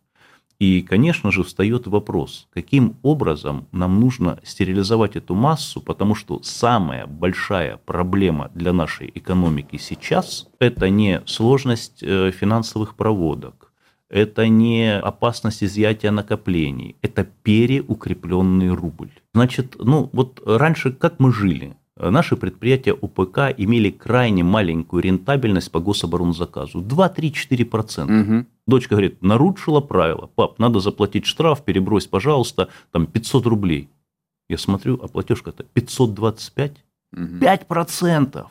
И, 0.59 0.83
конечно 0.83 1.31
же, 1.31 1.43
встает 1.43 1.87
вопрос, 1.87 2.47
каким 2.53 2.97
образом 3.01 3.65
нам 3.71 3.99
нужно 3.99 4.39
стерилизовать 4.43 5.15
эту 5.15 5.33
массу, 5.33 5.81
потому 5.81 6.13
что 6.13 6.39
самая 6.43 7.07
большая 7.07 7.77
проблема 7.77 8.51
для 8.53 8.73
нашей 8.73 9.11
экономики 9.15 9.77
сейчас– 9.77 10.49
это 10.59 10.89
не 10.89 11.23
сложность 11.25 12.03
э, 12.03 12.29
финансовых 12.31 12.95
проводок, 12.95 13.68
это 14.09 14.47
не 14.47 14.97
опасность 14.97 15.63
изъятия 15.63 16.11
накоплений, 16.11 16.95
это 17.01 17.23
переукрепленный 17.23 18.69
рубль. 18.69 19.11
Значит, 19.33 19.75
ну 19.79 20.09
вот 20.13 20.41
раньше 20.45 20.91
как 20.91 21.19
мы 21.19 21.31
жили? 21.31 21.75
Наши 21.99 22.37
предприятия 22.37 22.93
УПК 22.93 23.53
имели 23.57 23.89
крайне 23.89 24.41
маленькую 24.41 25.03
рентабельность 25.03 25.69
по 25.69 25.81
гособоронзаказу. 25.81 26.79
2-3-4%. 26.81 28.21
Угу. 28.21 28.45
Дочка 28.67 28.91
говорит, 28.91 29.21
нарушила 29.21 29.81
правила. 29.81 30.29
Пап, 30.33 30.59
надо 30.59 30.79
заплатить 30.79 31.25
штраф, 31.25 31.63
перебрось, 31.65 32.07
пожалуйста, 32.07 32.69
там 32.91 33.05
500 33.05 33.45
рублей. 33.47 33.89
Я 34.47 34.57
смотрю, 34.57 34.97
а 35.03 35.09
платежка-то 35.09 35.63
525? 35.63 36.71
Угу. 37.11 37.21
5%! 37.21 38.45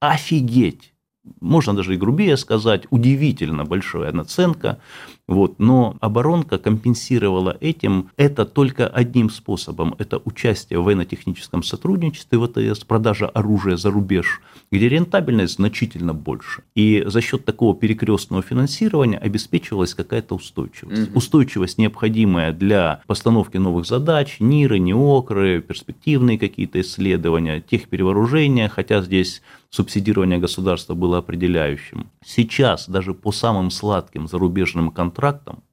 Офигеть! 0.00 0.94
Можно 1.40 1.74
даже 1.74 1.94
и 1.94 1.98
грубее 1.98 2.36
сказать, 2.36 2.86
удивительно 2.90 3.64
большая 3.64 4.12
наценка. 4.12 4.80
Вот. 5.28 5.58
Но 5.58 5.96
оборонка 6.00 6.58
компенсировала 6.58 7.56
этим 7.60 8.10
это 8.16 8.46
только 8.46 8.88
одним 8.88 9.30
способом. 9.30 9.94
Это 9.98 10.20
участие 10.24 10.80
в 10.80 10.84
военно-техническом 10.84 11.62
сотрудничестве 11.62 12.40
ВТС, 12.40 12.80
продажа 12.84 13.28
оружия 13.28 13.76
за 13.76 13.90
рубеж, 13.90 14.40
где 14.72 14.88
рентабельность 14.88 15.56
значительно 15.56 16.14
больше. 16.14 16.62
И 16.74 17.04
за 17.06 17.20
счет 17.20 17.44
такого 17.44 17.76
перекрестного 17.76 18.42
финансирования 18.42 19.18
обеспечивалась 19.18 19.94
какая-то 19.94 20.34
устойчивость. 20.34 21.10
Угу. 21.10 21.18
Устойчивость 21.18 21.76
необходимая 21.76 22.52
для 22.52 23.02
постановки 23.06 23.58
новых 23.58 23.86
задач, 23.86 24.36
НИРы, 24.40 24.78
НИОКРы, 24.78 25.60
перспективные 25.60 26.38
какие-то 26.38 26.80
исследования, 26.80 27.60
тех 27.60 27.88
перевооружения, 27.88 28.68
хотя 28.68 29.02
здесь 29.02 29.42
субсидирование 29.68 30.38
государства 30.38 30.94
было 30.94 31.18
определяющим. 31.18 32.08
Сейчас 32.24 32.88
даже 32.88 33.12
по 33.12 33.32
самым 33.32 33.70
сладким 33.70 34.26
зарубежным 34.26 34.90
контрактам 34.90 35.17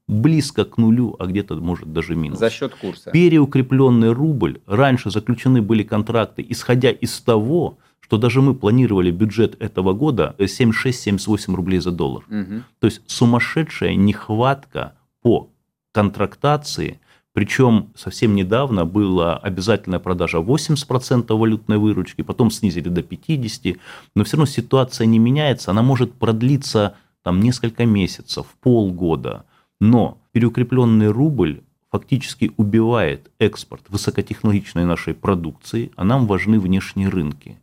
близко 0.07 0.65
к 0.65 0.77
нулю, 0.77 1.15
а 1.19 1.25
где-то 1.25 1.55
может 1.55 1.91
даже 1.91 2.15
минус. 2.15 2.39
За 2.39 2.49
счет 2.49 2.75
курса. 2.75 3.11
Переукрепленный 3.11 4.11
рубль. 4.11 4.59
Раньше 4.67 5.09
заключены 5.09 5.61
были 5.61 5.83
контракты, 5.83 6.45
исходя 6.47 6.91
из 6.91 7.19
того, 7.21 7.77
что 7.99 8.17
даже 8.17 8.41
мы 8.41 8.53
планировали 8.53 9.09
бюджет 9.11 9.59
этого 9.61 9.93
года 9.93 10.35
76-78 10.37 11.55
рублей 11.55 11.79
за 11.79 11.91
доллар. 11.91 12.23
Угу. 12.29 12.61
То 12.79 12.87
есть 12.87 13.01
сумасшедшая 13.07 13.95
нехватка 13.95 14.93
по 15.21 15.49
контрактации 15.91 16.99
причем 17.35 17.89
совсем 17.95 18.33
недавно 18.33 18.85
была 18.85 19.35
обязательная 19.35 19.99
продажа 19.99 20.37
80% 20.37 21.37
валютной 21.37 21.77
выручки, 21.77 22.21
потом 22.21 22.49
снизили 22.49 22.87
до 22.87 23.01
50%, 23.01 23.77
но 24.15 24.23
все 24.23 24.37
равно 24.37 24.45
ситуация 24.45 25.05
не 25.05 25.19
меняется, 25.19 25.71
она 25.71 25.81
может 25.81 26.13
продлиться 26.13 26.95
там 27.25 27.41
несколько 27.41 27.87
месяцев, 27.87 28.45
полгода. 28.61 29.45
Но 29.79 30.19
переукрепленный 30.31 31.07
рубль 31.07 31.63
фактически 31.89 32.51
убивает 32.55 33.31
экспорт 33.39 33.81
высокотехнологичной 33.89 34.85
нашей 34.85 35.15
продукции, 35.15 35.91
а 35.95 36.03
нам 36.03 36.27
важны 36.27 36.59
внешние 36.59 37.09
рынки. 37.09 37.57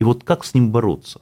И 0.00 0.04
вот 0.04 0.24
как 0.24 0.44
с 0.44 0.52
ним 0.52 0.72
бороться? 0.72 1.20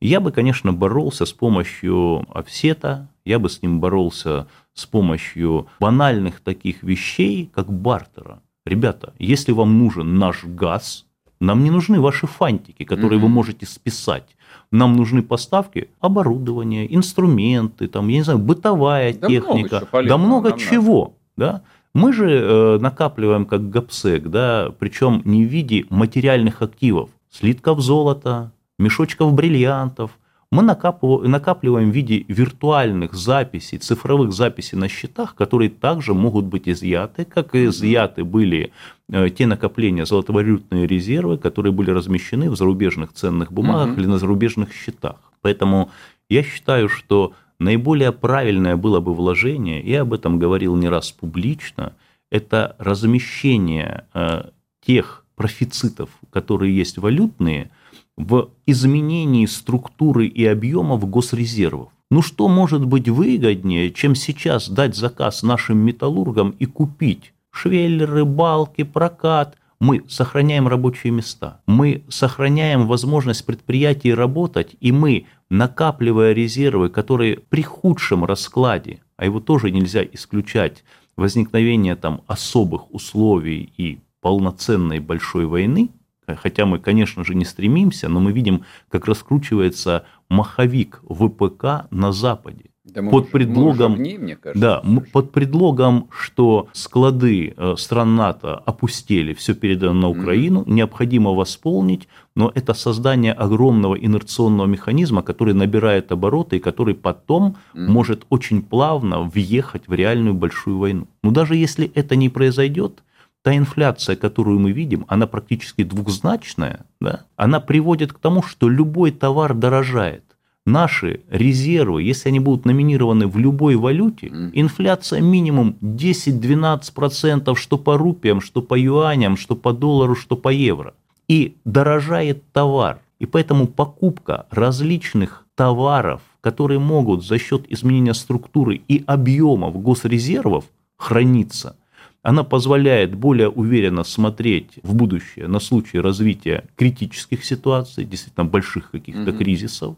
Я 0.00 0.20
бы, 0.20 0.30
конечно, 0.30 0.72
боролся 0.72 1.26
с 1.26 1.32
помощью 1.32 2.24
офсета, 2.32 3.08
я 3.24 3.40
бы 3.40 3.50
с 3.50 3.60
ним 3.60 3.80
боролся 3.80 4.46
с 4.74 4.86
помощью 4.86 5.66
банальных 5.80 6.40
таких 6.40 6.84
вещей, 6.84 7.50
как 7.52 7.72
бартера. 7.72 8.40
Ребята, 8.64 9.14
если 9.18 9.50
вам 9.50 9.80
нужен 9.80 10.16
наш 10.16 10.44
газ, 10.44 11.06
нам 11.42 11.64
не 11.64 11.70
нужны 11.70 12.00
ваши 12.00 12.26
фантики, 12.26 12.84
которые 12.84 13.18
mm-hmm. 13.18 13.22
вы 13.22 13.28
можете 13.28 13.66
списать. 13.66 14.36
Нам 14.70 14.96
нужны 14.96 15.22
поставки 15.22 15.88
оборудования, 16.00 16.86
инструменты, 16.94 17.88
там, 17.88 18.08
я 18.08 18.18
не 18.18 18.22
знаю, 18.22 18.38
бытовая 18.38 19.12
да 19.12 19.26
техника, 19.26 19.88
много 19.92 20.08
да 20.08 20.18
много 20.18 20.58
чего. 20.58 21.14
Да? 21.36 21.62
Мы 21.94 22.12
же 22.12 22.30
э, 22.30 22.78
накапливаем 22.78 23.44
как 23.44 23.68
ГАПСЕК, 23.68 24.30
да, 24.30 24.72
причем 24.78 25.20
не 25.24 25.44
в 25.44 25.48
виде 25.48 25.84
материальных 25.90 26.62
активов, 26.62 27.10
слитков 27.30 27.80
золота, 27.80 28.52
мешочков 28.78 29.34
бриллиантов, 29.34 30.12
мы 30.52 30.62
накапливаем 30.62 31.90
в 31.90 31.94
виде 31.94 32.26
виртуальных 32.28 33.14
записей, 33.14 33.78
цифровых 33.78 34.34
записей 34.34 34.76
на 34.76 34.86
счетах, 34.86 35.34
которые 35.34 35.70
также 35.70 36.12
могут 36.12 36.44
быть 36.44 36.68
изъяты, 36.68 37.24
как 37.24 37.54
и 37.54 37.64
изъяты 37.64 38.22
были 38.22 38.70
э, 39.10 39.30
те 39.30 39.46
накопления 39.46 40.04
золотовалютные 40.04 40.86
резервы, 40.86 41.38
которые 41.38 41.72
были 41.72 41.90
размещены 41.90 42.50
в 42.50 42.56
зарубежных 42.56 43.14
ценных 43.14 43.50
бумагах 43.50 43.92
угу. 43.92 44.00
или 44.00 44.06
на 44.06 44.18
зарубежных 44.18 44.74
счетах. 44.74 45.16
Поэтому 45.40 45.90
я 46.28 46.42
считаю, 46.42 46.90
что 46.90 47.32
наиболее 47.58 48.12
правильное 48.12 48.76
было 48.76 49.00
бы 49.00 49.14
вложение, 49.14 49.80
я 49.80 50.02
об 50.02 50.12
этом 50.12 50.38
говорил 50.38 50.76
не 50.76 50.90
раз 50.90 51.12
публично, 51.12 51.94
это 52.30 52.76
размещение 52.78 54.04
э, 54.12 54.50
тех 54.84 55.24
профицитов, 55.34 56.10
которые 56.30 56.76
есть 56.76 56.98
валютные– 56.98 57.70
в 58.16 58.50
изменении 58.66 59.46
структуры 59.46 60.26
и 60.26 60.44
объемов 60.44 61.08
госрезервов. 61.08 61.90
Ну 62.10 62.20
что 62.20 62.48
может 62.48 62.84
быть 62.84 63.08
выгоднее, 63.08 63.90
чем 63.90 64.14
сейчас 64.14 64.68
дать 64.68 64.94
заказ 64.94 65.42
нашим 65.42 65.78
металлургам 65.78 66.50
и 66.58 66.66
купить 66.66 67.32
швеллеры, 67.50 68.24
балки, 68.24 68.84
прокат? 68.84 69.56
Мы 69.80 70.04
сохраняем 70.08 70.68
рабочие 70.68 71.10
места, 71.10 71.60
мы 71.66 72.04
сохраняем 72.08 72.86
возможность 72.86 73.44
предприятий 73.44 74.14
работать, 74.14 74.76
и 74.80 74.92
мы, 74.92 75.26
накапливая 75.50 76.34
резервы, 76.34 76.88
которые 76.88 77.40
при 77.48 77.62
худшем 77.62 78.24
раскладе, 78.24 79.00
а 79.16 79.24
его 79.24 79.40
тоже 79.40 79.72
нельзя 79.72 80.04
исключать, 80.04 80.84
возникновение 81.16 81.96
там 81.96 82.20
особых 82.28 82.94
условий 82.94 83.72
и 83.76 83.98
полноценной 84.20 85.00
большой 85.00 85.46
войны– 85.46 85.88
хотя 86.26 86.66
мы, 86.66 86.78
конечно 86.78 87.24
же, 87.24 87.34
не 87.34 87.44
стремимся, 87.44 88.08
но 88.08 88.20
мы 88.20 88.32
видим, 88.32 88.64
как 88.88 89.06
раскручивается 89.06 90.04
маховик 90.28 91.02
ВПК 91.08 91.86
на 91.90 92.12
Западе. 92.12 92.72
Да 92.84 93.00
под 93.00 93.24
уже, 93.24 93.32
предлогом, 93.32 94.02
ней, 94.02 94.18
мне 94.18 94.34
кажется, 94.34 94.60
да, 94.60 94.82
под 95.12 95.30
предлогом, 95.30 96.08
что 96.10 96.68
склады 96.72 97.54
э, 97.56 97.74
стран 97.78 98.16
НАТО 98.16 98.56
опустели, 98.56 99.34
все 99.34 99.54
передано 99.54 100.00
на 100.00 100.08
Украину, 100.08 100.62
mm-hmm. 100.62 100.72
необходимо 100.72 101.30
восполнить, 101.30 102.08
но 102.34 102.50
это 102.52 102.74
создание 102.74 103.34
огромного 103.34 103.94
инерционного 103.94 104.66
механизма, 104.66 105.22
который 105.22 105.54
набирает 105.54 106.10
обороты 106.10 106.56
и 106.56 106.60
который 106.60 106.94
потом 106.96 107.56
mm-hmm. 107.72 107.86
может 107.86 108.26
очень 108.30 108.62
плавно 108.62 109.22
въехать 109.22 109.86
в 109.86 109.94
реальную 109.94 110.34
большую 110.34 110.78
войну. 110.78 111.06
Но 111.22 111.30
даже 111.30 111.54
если 111.54 111.88
это 111.94 112.16
не 112.16 112.28
произойдет, 112.28 113.04
та 113.42 113.56
инфляция, 113.56 114.16
которую 114.16 114.60
мы 114.60 114.72
видим, 114.72 115.04
она 115.08 115.26
практически 115.26 115.82
двухзначная, 115.82 116.86
да, 117.00 117.24
она 117.36 117.60
приводит 117.60 118.12
к 118.12 118.18
тому, 118.18 118.42
что 118.42 118.68
любой 118.68 119.10
товар 119.10 119.54
дорожает. 119.54 120.24
Наши 120.64 121.22
резервы, 121.28 122.04
если 122.04 122.28
они 122.28 122.38
будут 122.38 122.64
номинированы 122.66 123.26
в 123.26 123.36
любой 123.36 123.74
валюте, 123.74 124.28
инфляция 124.52 125.20
минимум 125.20 125.76
10-12%, 125.80 127.56
что 127.56 127.78
по 127.78 127.98
рупиям, 127.98 128.40
что 128.40 128.62
по 128.62 128.78
юаням, 128.78 129.36
что 129.36 129.56
по 129.56 129.72
доллару, 129.72 130.14
что 130.14 130.36
по 130.36 130.50
евро. 130.50 130.94
И 131.26 131.56
дорожает 131.64 132.44
товар. 132.52 133.00
И 133.18 133.26
поэтому 133.26 133.66
покупка 133.66 134.46
различных 134.50 135.46
товаров, 135.56 136.20
которые 136.40 136.78
могут 136.78 137.26
за 137.26 137.38
счет 137.38 137.64
изменения 137.68 138.14
структуры 138.14 138.80
и 138.86 139.02
объемов 139.04 139.80
госрезервов 139.82 140.64
храниться– 140.96 141.74
она 142.22 142.44
позволяет 142.44 143.14
более 143.14 143.48
уверенно 143.48 144.04
смотреть 144.04 144.78
в 144.82 144.94
будущее 144.94 145.48
на 145.48 145.58
случай 145.58 145.98
развития 145.98 146.64
критических 146.76 147.44
ситуаций, 147.44 148.04
действительно 148.04 148.44
больших 148.44 148.90
каких-то 148.90 149.30
угу. 149.30 149.38
кризисов. 149.38 149.96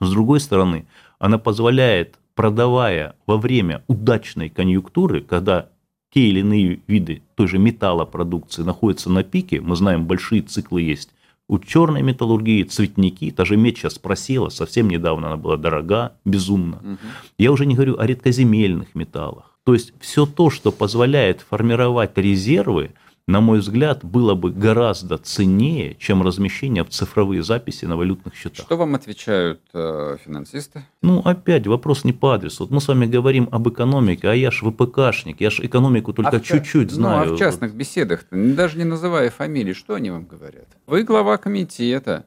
С 0.00 0.10
другой 0.10 0.40
стороны, 0.40 0.86
она 1.18 1.38
позволяет, 1.38 2.18
продавая 2.34 3.14
во 3.26 3.36
время 3.36 3.84
удачной 3.86 4.48
конъюнктуры, 4.48 5.20
когда 5.20 5.68
те 6.12 6.20
или 6.28 6.40
иные 6.40 6.80
виды 6.86 7.22
той 7.34 7.46
же 7.46 7.58
металлопродукции 7.58 8.62
находятся 8.62 9.10
на 9.10 9.22
пике, 9.22 9.60
мы 9.60 9.76
знаем, 9.76 10.06
большие 10.06 10.42
циклы 10.42 10.82
есть, 10.82 11.10
у 11.48 11.58
черной 11.58 12.02
металлургии, 12.02 12.62
цветники, 12.62 13.30
та 13.30 13.44
же 13.44 13.56
медь 13.56 13.78
сейчас 13.78 13.98
просела, 13.98 14.48
совсем 14.48 14.88
недавно 14.88 15.28
она 15.28 15.36
была 15.36 15.56
дорога, 15.56 16.14
безумно. 16.24 16.78
Угу. 16.78 16.98
Я 17.38 17.52
уже 17.52 17.66
не 17.66 17.74
говорю 17.74 17.98
о 17.98 18.06
редкоземельных 18.06 18.94
металлах. 18.94 19.58
То 19.64 19.74
есть 19.74 19.92
все 20.00 20.26
то, 20.26 20.50
что 20.50 20.72
позволяет 20.72 21.40
формировать 21.40 22.16
резервы, 22.16 22.92
на 23.26 23.40
мой 23.40 23.60
взгляд, 23.60 24.04
было 24.04 24.34
бы 24.34 24.50
гораздо 24.50 25.16
ценнее, 25.16 25.94
чем 25.98 26.22
размещение 26.22 26.84
в 26.84 26.88
цифровые 26.88 27.42
записи 27.42 27.84
на 27.84 27.96
валютных 27.96 28.34
счетах. 28.34 28.66
Что 28.66 28.76
вам 28.76 28.94
отвечают 28.94 29.60
э, 29.72 30.16
финансисты? 30.24 30.84
Ну, 31.02 31.20
опять 31.20 31.66
вопрос 31.66 32.04
не 32.04 32.12
по 32.12 32.34
адресу. 32.34 32.64
Вот 32.64 32.70
мы 32.70 32.80
с 32.80 32.88
вами 32.88 33.06
говорим 33.06 33.48
об 33.52 33.68
экономике, 33.68 34.28
а 34.28 34.34
я 34.34 34.50
ж 34.50 34.62
ВПКшник, 34.62 35.40
я 35.40 35.50
ж 35.50 35.60
экономику 35.60 36.12
только 36.12 36.36
а 36.36 36.40
чуть-чуть 36.40 36.90
в, 36.90 36.94
знаю. 36.94 37.28
Ну, 37.28 37.32
а 37.32 37.36
в 37.36 37.38
частных 37.38 37.74
беседах, 37.74 38.24
даже 38.30 38.76
не 38.78 38.84
называя 38.84 39.30
фамилии, 39.30 39.72
что 39.72 39.94
они 39.94 40.10
вам 40.10 40.24
говорят? 40.24 40.66
Вы 40.86 41.04
глава 41.04 41.36
комитета, 41.36 42.26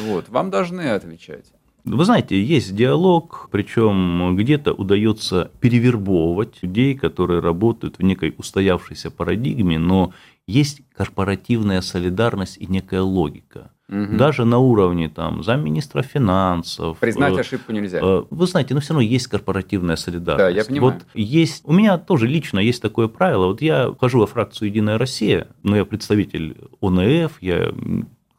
вот, 0.00 0.28
вам 0.28 0.50
должны 0.50 0.90
отвечать. 0.90 1.52
Вы 1.84 2.04
знаете, 2.04 2.40
есть 2.40 2.76
диалог, 2.76 3.48
причем 3.50 4.36
где-то 4.36 4.72
удается 4.72 5.50
перевербовывать 5.58 6.62
людей, 6.62 6.94
которые 6.94 7.40
работают 7.40 7.98
в 7.98 8.02
некой 8.04 8.32
устоявшейся 8.38 9.10
парадигме, 9.10 9.80
но 9.80 10.12
есть 10.46 10.82
корпоративная 10.94 11.80
солидарность 11.80 12.56
и 12.58 12.66
некая 12.66 13.02
логика. 13.02 13.70
Угу. 13.88 14.16
Даже 14.16 14.44
на 14.44 14.58
уровне 14.58 15.08
там, 15.08 15.42
замминистра 15.42 16.02
финансов. 16.02 16.98
Признать 16.98 17.36
э, 17.36 17.40
ошибку 17.40 17.72
нельзя. 17.72 18.00
Э, 18.02 18.24
вы 18.30 18.46
знаете, 18.46 18.74
но 18.74 18.80
все 18.80 18.94
равно 18.94 19.02
есть 19.02 19.26
корпоративная 19.26 19.96
солидарность. 19.96 20.38
Да, 20.38 20.48
я 20.48 20.64
понимаю. 20.64 20.94
Вот 20.94 21.06
есть, 21.14 21.62
у 21.64 21.72
меня 21.72 21.98
тоже 21.98 22.26
лично 22.26 22.58
есть 22.58 22.80
такое 22.80 23.08
правило. 23.08 23.46
Вот 23.46 23.60
я 23.60 23.90
вхожу 23.92 24.20
во 24.20 24.26
фракцию 24.26 24.68
«Единая 24.68 24.98
Россия», 24.98 25.48
но 25.62 25.76
я 25.76 25.84
представитель 25.84 26.56
ОНФ, 26.80 27.42
я 27.42 27.72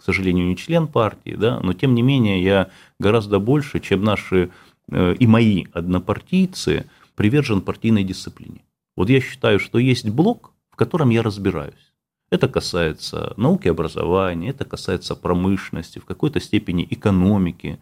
к 0.03 0.05
сожалению, 0.05 0.47
не 0.47 0.57
член 0.57 0.87
партии, 0.87 1.33
да, 1.37 1.61
но 1.61 1.71
тем 1.71 1.95
не 1.95 2.01
менее 2.01 2.43
я 2.43 2.69
гораздо 2.99 3.39
больше, 3.39 3.79
чем 3.79 4.03
наши 4.03 4.49
э, 4.91 5.15
и 5.17 5.27
мои 5.27 5.67
однопартийцы, 5.71 6.87
привержен 7.15 7.61
партийной 7.61 8.03
дисциплине. 8.03 8.65
Вот 8.97 9.09
я 9.09 9.21
считаю, 9.21 9.59
что 9.59 9.79
есть 9.79 10.09
блок, 10.09 10.51
в 10.71 10.75
котором 10.75 11.09
я 11.09 11.23
разбираюсь. 11.23 11.92
Это 12.33 12.47
касается 12.47 13.35
науки 13.37 13.67
и 13.67 13.69
образования, 13.69 14.49
это 14.49 14.65
касается 14.65 15.15
промышленности, 15.15 15.99
в 15.99 16.05
какой-то 16.05 16.39
степени 16.39 16.87
экономики. 16.89 17.77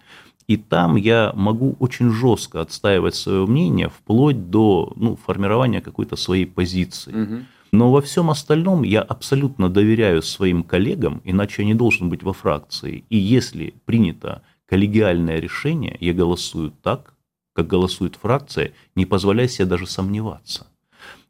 И 0.46 0.58
там 0.58 0.98
я 0.98 1.32
могу 1.34 1.78
очень 1.80 2.12
жестко 2.12 2.60
отстаивать 2.60 3.16
свое 3.16 3.46
мнение, 3.46 3.88
вплоть 3.88 4.50
до 4.50 4.92
ну, 4.98 5.16
формирования 5.16 5.80
какой-то 5.80 6.18
своей 6.18 6.46
позиции. 6.46 7.14
Угу. 7.14 7.36
Но 7.72 7.92
во 7.94 8.02
всем 8.02 8.30
остальном 8.30 8.84
я 8.84 9.02
абсолютно 9.02 9.70
доверяю 9.70 10.22
своим 10.22 10.64
коллегам, 10.64 11.22
иначе 11.24 11.62
я 11.62 11.68
не 11.70 11.74
должен 11.74 12.10
быть 12.10 12.22
во 12.22 12.34
фракции. 12.34 13.06
И 13.10 13.16
если 13.16 13.74
принято 13.86 14.42
коллегиальное 14.66 15.40
решение, 15.40 15.96
я 16.02 16.12
голосую 16.12 16.74
так, 16.84 17.14
как 17.54 17.68
голосует 17.68 18.18
фракция, 18.18 18.74
не 18.96 19.06
позволяя 19.06 19.48
себе 19.48 19.66
даже 19.66 19.88
сомневаться. 19.88 20.68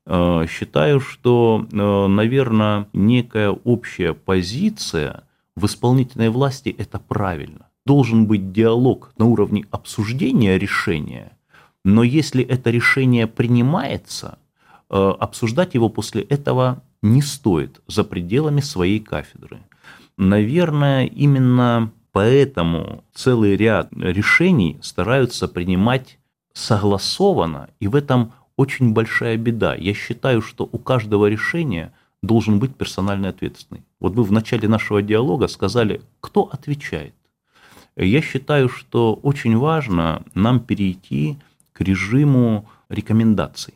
Э, 0.06 0.46
считаю, 0.50 1.00
что, 1.00 1.66
э, 1.72 2.08
наверное, 2.08 2.88
некая 2.94 3.52
общая 3.52 4.14
позиция 4.14 5.24
в 5.56 5.66
исполнительной 5.66 6.30
власти– 6.30 6.76
это 6.78 7.00
правильно. 7.00 7.68
Должен 7.86 8.26
быть 8.26 8.52
диалог 8.52 9.14
на 9.18 9.26
уровне 9.26 9.66
обсуждения 9.72 10.58
решения, 10.58 11.38
но 11.84 12.04
если 12.04 12.44
это 12.44 12.70
решение 12.70 13.28
принимается, 13.28 14.38
э, 14.90 15.14
обсуждать 15.20 15.74
его 15.74 15.90
после 15.90 16.22
этого 16.24 16.84
не 17.02 17.22
стоит 17.22 17.82
за 17.88 18.04
пределами 18.04 18.62
своей 18.62 19.00
кафедры. 19.00 19.60
Наверное, 20.18 21.06
именно 21.06 21.92
поэтому 22.12 23.04
целый 23.14 23.56
ряд 23.56 23.90
решений 23.94 24.78
стараются 24.82 25.48
принимать 25.48 26.20
согласованно, 26.54 27.70
и 27.80 27.88
в 27.88 27.96
этом 27.96 28.34
очень 28.62 28.93
большая 28.93 29.38
беда. 29.38 29.74
Я 29.74 29.93
считаю, 29.93 30.41
что 30.41 30.69
у 30.71 30.78
каждого 30.78 31.26
решения 31.26 31.91
должен 32.21 32.60
быть 32.60 32.76
персональный 32.76 33.30
ответственный. 33.30 33.84
Вот 34.00 34.13
вы 34.13 34.24
в 34.24 34.32
начале 34.32 34.67
нашего 34.67 35.02
диалога 35.02 35.47
сказали, 35.47 36.02
кто 36.19 36.43
отвечает. 36.43 37.15
Я 37.95 38.21
считаю, 38.21 38.69
что 38.69 39.15
очень 39.24 39.58
важно 39.58 40.24
нам 40.36 40.60
перейти 40.60 41.38
к 41.74 41.82
режиму 41.82 42.69
рекомендаций. 42.89 43.74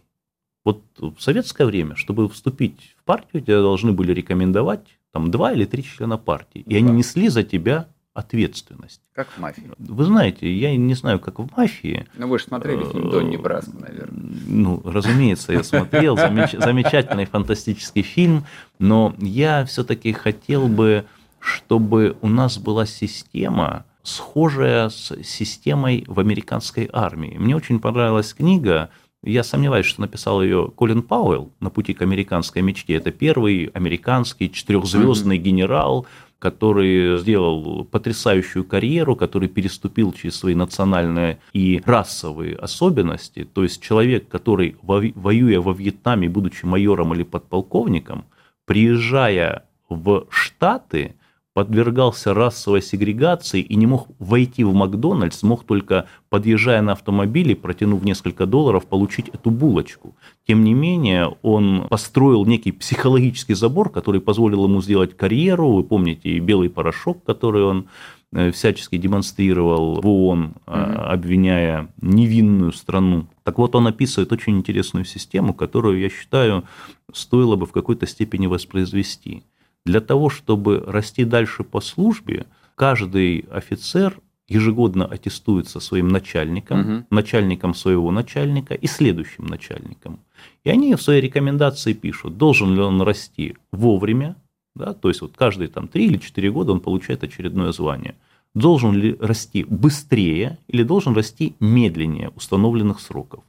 Вот 0.64 0.84
в 0.98 1.20
советское 1.20 1.66
время, 1.66 1.96
чтобы 1.96 2.30
вступить 2.30 2.96
в 3.00 3.04
партию, 3.04 3.42
тебя 3.42 3.62
должны 3.62 3.92
были 3.92 4.14
рекомендовать 4.14 4.86
там 5.12 5.32
два 5.32 5.52
или 5.54 5.66
три 5.66 5.84
члена 5.84 6.18
партии, 6.18 6.64
и 6.68 6.76
они 6.76 6.92
несли 6.92 7.30
за 7.30 7.44
тебя 7.44 7.88
ответственность. 8.16 9.02
Как 9.14 9.28
в 9.28 9.38
мафии. 9.38 9.70
Вы 9.78 10.06
знаете, 10.06 10.52
я 10.52 10.76
не 10.76 10.94
знаю, 10.96 11.20
как 11.20 11.38
в 11.38 11.50
мафии. 11.56 12.08
Ну, 12.16 12.28
вы 12.28 12.40
же 12.40 12.46
смотрели 12.46 12.84
фильм 12.90 13.12
«Донни 13.12 13.36
Браско», 13.36 13.78
наверное. 13.78 14.32
Ну, 14.48 14.82
разумеется, 14.86 15.52
я 15.52 15.64
смотрел. 15.64 16.16
Замеч... 16.16 16.52
Замечательный 16.54 17.26
фантастический 17.26 18.02
фильм. 18.02 18.46
Но 18.80 19.14
я 19.20 19.66
все-таки 19.66 20.14
хотел 20.14 20.68
бы, 20.68 21.06
чтобы 21.40 22.16
у 22.22 22.30
нас 22.30 22.58
была 22.58 22.86
система, 22.86 23.86
схожая 24.02 24.88
с 24.88 25.14
системой 25.22 26.06
в 26.08 26.20
американской 26.22 26.90
армии. 26.94 27.36
Мне 27.38 27.56
очень 27.56 27.82
понравилась 27.82 28.34
книга 28.34 28.90
я 29.26 29.44
сомневаюсь, 29.44 29.88
что 29.88 30.02
написал 30.02 30.44
ее 30.44 30.72
Колин 30.76 31.02
Пауэлл 31.02 31.52
на 31.60 31.72
пути 31.72 31.96
к 31.96 32.04
американской 32.04 32.62
мечте. 32.62 32.94
Это 32.94 33.12
первый 33.12 33.72
американский 33.74 34.52
четырехзвездный 34.52 35.38
mm-hmm. 35.38 35.42
генерал, 35.42 36.06
который 36.46 37.18
сделал 37.18 37.86
потрясающую 37.86 38.64
карьеру, 38.64 39.16
который 39.16 39.50
переступил 39.50 40.14
через 40.14 40.36
свои 40.36 40.54
национальные 40.54 41.40
и 41.54 41.82
расовые 41.84 42.56
особенности. 42.56 43.48
То 43.52 43.64
есть 43.64 43.82
человек, 43.82 44.28
который, 44.28 44.76
воюя 44.84 45.60
во 45.60 45.74
Вьетнаме, 45.74 46.30
будучи 46.30 46.64
майором 46.64 47.16
или 47.16 47.24
подполковником, 47.24 48.26
приезжая 48.66 49.64
в 49.90 50.28
Штаты, 50.30 51.16
подвергался 51.56 52.34
расовой 52.34 52.82
сегрегации 52.82 53.62
и 53.62 53.76
не 53.76 53.88
мог 53.88 54.10
войти 54.20 54.66
в 54.66 54.74
Макдональдс, 54.74 55.42
мог 55.42 55.64
только, 55.64 56.06
подъезжая 56.30 56.82
на 56.82 56.92
автомобиле, 56.92 57.56
протянув 57.56 58.04
несколько 58.04 58.46
долларов, 58.46 58.86
получить 58.86 59.30
эту 59.30 59.52
булочку. 59.52 60.18
Тем 60.46 60.66
не 60.66 60.74
менее, 60.74 61.34
он 61.44 61.88
построил 61.90 62.46
некий 62.46 62.74
психологический 62.74 63.54
забор, 63.54 63.90
который 63.90 64.20
позволил 64.20 64.66
ему 64.66 64.82
сделать 64.82 65.16
карьеру. 65.16 65.72
Вы 65.72 65.86
помните 65.86 66.28
и 66.28 66.42
белый 66.42 66.70
порошок, 66.70 67.24
который 67.24 67.64
он 67.64 67.88
э, 68.34 68.52
всячески 68.52 68.98
демонстрировал 68.98 70.02
в 70.02 70.06
ООН, 70.06 70.44
угу. 70.44 70.56
обвиняя 70.68 71.88
невинную 72.02 72.74
страну. 72.74 73.28
Так 73.44 73.60
вот, 73.60 73.76
он 73.76 73.88
описывает 73.88 74.34
очень 74.34 74.58
интересную 74.58 75.06
систему, 75.06 75.54
которую, 75.54 76.02
я 76.02 76.10
считаю, 76.10 76.66
стоило 77.14 77.56
бы 77.56 77.66
в 77.66 77.72
какой-то 77.72 78.08
степени 78.08 78.48
воспроизвести. 78.48 79.44
Для 79.86 80.02
того, 80.02 80.30
чтобы 80.30 80.84
расти 80.86 81.26
дальше 81.26 81.64
по 81.64 81.80
службе, 81.80 82.48
каждый 82.76 83.46
офицер 83.52 84.20
ежегодно 84.48 85.06
аттестуется 85.06 85.80
своим 85.80 86.08
начальником, 86.08 86.80
угу. 86.80 87.06
начальником 87.10 87.74
своего 87.74 88.12
начальника 88.12 88.74
и 88.74 88.88
следующим 88.88 89.46
начальником. 89.46 90.20
И 90.64 90.70
они 90.70 90.94
в 90.96 91.02
своей 91.02 91.22
рекомендации 91.22 91.94
пишут, 91.94 92.38
должен 92.38 92.76
ли 92.76 92.82
он 92.82 93.02
расти 93.02 93.56
вовремя, 93.72 94.36
да, 94.76 94.94
то 94.94 95.08
есть 95.08 95.22
вот 95.22 95.36
каждые 95.36 95.70
там 95.70 95.88
3 95.88 96.06
или 96.06 96.18
4 96.18 96.52
года 96.52 96.74
он 96.74 96.80
получает 96.80 97.24
очередное 97.24 97.72
звание. 97.72 98.16
Должен 98.54 98.94
ли 98.94 99.18
расти 99.20 99.64
быстрее 99.64 100.60
или 100.68 100.84
должен 100.84 101.14
расти 101.14 101.56
медленнее 101.60 102.30
установленных 102.30 103.00
сроков. 103.00 103.44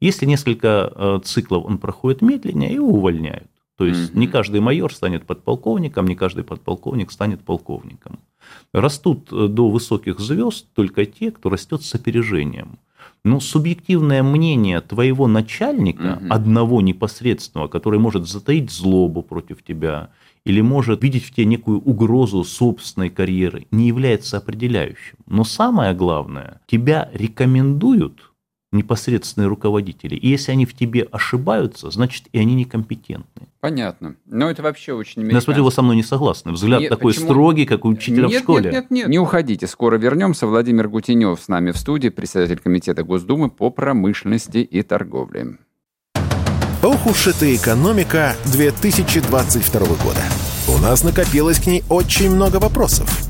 Если 0.00 0.26
несколько 0.26 0.92
э, 0.94 1.20
циклов 1.24 1.64
он 1.64 1.78
проходит 1.78 2.22
медленнее, 2.22 2.72
его 2.72 2.88
увольняют. 2.88 3.48
То 3.80 3.86
есть 3.86 4.12
mm-hmm. 4.12 4.18
не 4.18 4.26
каждый 4.26 4.60
майор 4.60 4.92
станет 4.92 5.24
подполковником, 5.24 6.06
не 6.06 6.14
каждый 6.14 6.44
подполковник 6.44 7.10
станет 7.10 7.40
полковником. 7.40 8.18
Растут 8.74 9.32
э, 9.32 9.48
до 9.48 9.70
высоких 9.70 10.20
звезд 10.20 10.66
только 10.74 11.06
те, 11.06 11.30
кто 11.30 11.48
растет 11.48 11.82
с 11.82 11.94
опережением. 11.94 12.78
Но 13.24 13.40
субъективное 13.40 14.22
мнение 14.22 14.82
твоего 14.82 15.26
начальника, 15.26 16.18
угу. 16.20 16.26
одного 16.28 16.82
непосредственного, 16.82 17.68
который 17.68 17.98
может 17.98 18.28
затаить 18.28 18.70
злобу 18.70 19.22
против 19.22 19.62
тебя 19.62 20.10
или 20.44 20.60
может 20.60 21.02
видеть 21.02 21.24
в 21.24 21.34
тебе 21.34 21.46
некую 21.46 21.80
угрозу 21.80 22.44
собственной 22.44 23.08
карьеры, 23.08 23.66
не 23.70 23.86
является 23.86 24.36
определяющим. 24.36 25.16
Но 25.26 25.42
самое 25.44 25.94
главное, 25.94 26.60
тебя 26.66 27.08
рекомендуют 27.14 28.29
непосредственные 28.72 29.48
руководители. 29.48 30.14
И 30.14 30.28
если 30.28 30.52
они 30.52 30.64
в 30.64 30.74
тебе 30.74 31.02
ошибаются, 31.02 31.90
значит 31.90 32.26
и 32.32 32.38
они 32.38 32.54
некомпетентны. 32.54 33.48
Понятно. 33.60 34.16
Но 34.26 34.48
это 34.48 34.62
вообще 34.62 34.92
очень 34.92 35.22
американский. 35.22 35.36
Я 35.36 35.40
смотрю, 35.40 35.64
вы 35.64 35.72
со 35.72 35.82
мной 35.82 35.96
не 35.96 36.02
согласны. 36.02 36.52
Взгляд 36.52 36.80
нет, 36.80 36.90
такой 36.90 37.12
почему? 37.12 37.26
строгий, 37.26 37.66
как 37.66 37.84
у 37.84 37.88
учителя 37.88 38.28
нет, 38.28 38.40
в 38.40 38.42
школе. 38.42 38.70
Нет, 38.70 38.72
нет, 38.72 38.90
нет. 38.90 39.08
Не 39.08 39.18
уходите. 39.18 39.66
Скоро 39.66 39.98
вернемся. 39.98 40.46
Владимир 40.46 40.88
Гутенев 40.88 41.40
с 41.40 41.48
нами 41.48 41.72
в 41.72 41.76
студии, 41.76 42.08
председатель 42.08 42.58
комитета 42.58 43.02
Госдумы 43.02 43.50
по 43.50 43.70
промышленности 43.70 44.58
и 44.58 44.82
торговле. 44.82 45.58
Ох 46.82 47.06
уж 47.06 47.26
эта 47.26 47.54
экономика 47.54 48.34
2022 48.52 49.80
года. 49.80 50.22
У 50.68 50.80
нас 50.80 51.04
накопилось 51.04 51.58
к 51.58 51.66
ней 51.66 51.82
очень 51.90 52.30
много 52.30 52.56
вопросов 52.56 53.29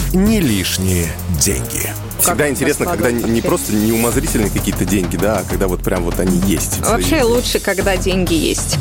«Не 0.13 0.41
лишние 0.41 1.07
деньги». 1.39 1.89
Всегда 2.19 2.49
интересно, 2.49 2.85
когда 2.85 3.11
не 3.11 3.41
просто 3.41 3.73
неумозрительные 3.73 4.49
какие-то 4.49 4.85
деньги, 4.85 5.15
да, 5.15 5.39
а 5.39 5.43
когда 5.43 5.67
вот 5.67 5.83
прям 5.83 6.03
вот 6.03 6.19
они 6.19 6.37
есть. 6.47 6.79
Вообще 6.79 7.23
лучше, 7.23 7.59
когда 7.59 7.95
деньги 7.97 8.33
есть. 8.33 8.77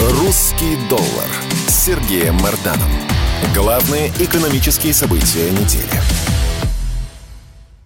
«Русский 0.00 0.76
доллар» 0.90 1.28
с 1.68 1.86
Сергеем 1.86 2.34
Марданом. 2.36 2.90
Главные 3.54 4.12
экономические 4.18 4.92
события 4.92 5.50
недели. 5.50 6.27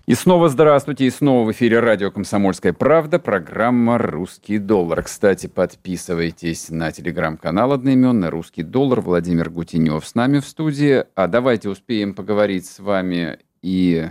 И 0.04 0.14
снова 0.14 0.48
здравствуйте, 0.48 1.06
и 1.06 1.10
снова 1.10 1.46
в 1.46 1.52
эфире 1.52 1.78
радио 1.78 2.10
«Комсомольская 2.10 2.72
правда», 2.72 3.20
программа 3.20 3.98
«Русский 3.98 4.58
доллар». 4.58 5.04
Кстати, 5.04 5.46
подписывайтесь 5.46 6.70
на 6.70 6.90
телеграм-канал 6.90 7.72
одноименный 7.72 8.28
«Русский 8.28 8.64
доллар». 8.64 9.00
Владимир 9.00 9.48
Гутенев 9.48 10.04
с 10.04 10.16
нами 10.16 10.40
в 10.40 10.44
студии. 10.44 11.04
А 11.14 11.28
давайте 11.28 11.68
успеем 11.68 12.14
поговорить 12.14 12.66
с 12.66 12.80
вами 12.80 13.38
и 13.62 14.08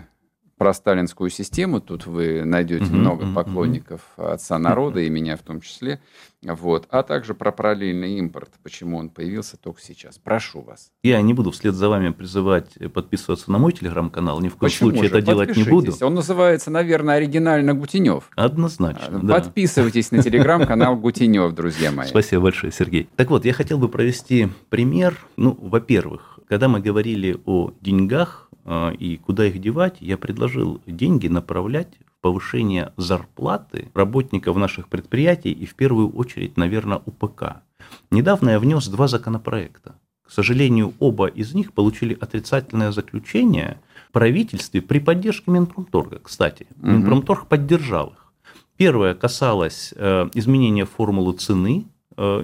про 0.61 0.75
сталинскую 0.75 1.31
систему. 1.31 1.81
Тут 1.81 2.05
вы 2.05 2.45
найдете 2.45 2.85
угу, 2.85 2.95
много 2.95 3.23
угу, 3.23 3.33
поклонников 3.33 4.01
угу. 4.15 4.27
отца 4.27 4.59
народа, 4.59 4.99
и 4.99 5.09
меня 5.09 5.35
в 5.35 5.41
том 5.41 5.59
числе. 5.59 5.99
Вот. 6.43 6.85
А 6.91 7.01
также 7.01 7.33
про 7.33 7.51
параллельный 7.51 8.19
импорт, 8.19 8.51
почему 8.61 8.97
он 8.97 9.09
появился 9.09 9.57
только 9.57 9.81
сейчас. 9.81 10.19
Прошу 10.19 10.61
вас. 10.61 10.91
Я 11.01 11.19
не 11.23 11.33
буду 11.33 11.49
вслед 11.49 11.73
за 11.73 11.89
вами 11.89 12.11
призывать 12.11 12.77
подписываться 12.93 13.51
на 13.51 13.57
мой 13.57 13.71
телеграм-канал, 13.71 14.39
ни 14.39 14.49
в 14.49 14.55
коем 14.55 14.69
почему 14.71 14.89
случае 14.91 15.09
же? 15.09 15.17
это 15.17 15.25
делать 15.25 15.57
не 15.57 15.63
буду. 15.63 15.95
Он 15.99 16.13
называется, 16.13 16.69
наверное, 16.69 17.15
оригинально 17.15 17.73
Гутенев. 17.73 18.29
Однозначно, 18.35 19.19
да. 19.19 19.33
Подписывайтесь 19.39 20.11
на 20.11 20.21
телеграм-канал 20.21 20.95
Гутенев, 20.95 21.55
друзья 21.55 21.91
мои. 21.91 22.07
Спасибо 22.07 22.43
большое, 22.43 22.71
Сергей. 22.71 23.09
Так 23.15 23.31
вот, 23.31 23.45
я 23.45 23.53
хотел 23.53 23.79
бы 23.79 23.89
провести 23.89 24.49
пример. 24.69 25.17
Ну, 25.37 25.57
во-первых, 25.59 26.37
когда 26.47 26.67
мы 26.67 26.81
говорили 26.81 27.41
о 27.47 27.71
деньгах, 27.81 28.50
а, 28.50 28.50
и 28.65 29.17
куда 29.17 29.45
их 29.47 29.59
девать, 29.59 29.97
я 29.99 30.17
предложил 30.17 30.81
деньги 30.85 31.27
направлять 31.27 31.97
в 32.05 32.21
повышение 32.21 32.93
зарплаты 32.97 33.89
работников 33.93 34.57
наших 34.57 34.87
предприятий 34.87 35.51
и 35.51 35.65
в 35.65 35.75
первую 35.75 36.09
очередь, 36.09 36.57
наверное, 36.57 37.01
УПК. 37.05 37.63
Недавно 38.11 38.51
я 38.51 38.59
внес 38.59 38.87
два 38.87 39.07
законопроекта. 39.07 39.95
К 40.25 40.31
сожалению, 40.31 40.93
оба 40.99 41.27
из 41.27 41.53
них 41.53 41.73
получили 41.73 42.17
отрицательное 42.19 42.91
заключение 42.91 43.81
в 44.07 44.13
правительстве 44.13 44.81
при 44.81 44.99
поддержке 44.99 45.51
Минпромторга. 45.51 46.19
Кстати, 46.19 46.67
Минпромторг 46.77 47.47
поддержал 47.47 48.09
их. 48.09 48.33
Первое 48.77 49.13
касалось 49.13 49.93
э, 49.95 50.29
изменения 50.33 50.85
формулы 50.85 51.33
цены 51.33 51.85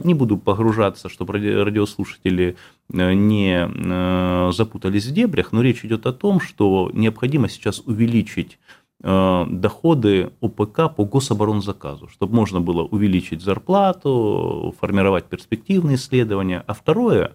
не 0.03 0.13
буду 0.13 0.37
погружаться, 0.37 1.09
чтобы 1.09 1.33
радиослушатели 1.33 2.55
э, 2.91 3.13
не 3.13 3.67
э, 3.67 4.51
запутались 4.51 5.05
в 5.05 5.13
дебрях, 5.13 5.51
но 5.51 5.61
речь 5.61 5.83
идет 5.85 6.05
о 6.05 6.13
том, 6.13 6.39
что 6.39 6.89
необходимо 6.93 7.49
сейчас 7.49 7.81
увеличить 7.85 8.59
доходы 8.99 10.31
ОПК 10.41 10.95
по 10.95 11.05
гособоронзаказу, 11.05 12.07
чтобы 12.07 12.33
можно 12.33 12.61
было 12.61 12.81
увеличить 12.81 13.43
зарплату, 13.43 14.73
формировать 14.79 15.25
перспективные 15.25 15.97
исследования. 15.97 16.63
А 16.65 16.73
второе, 16.73 17.33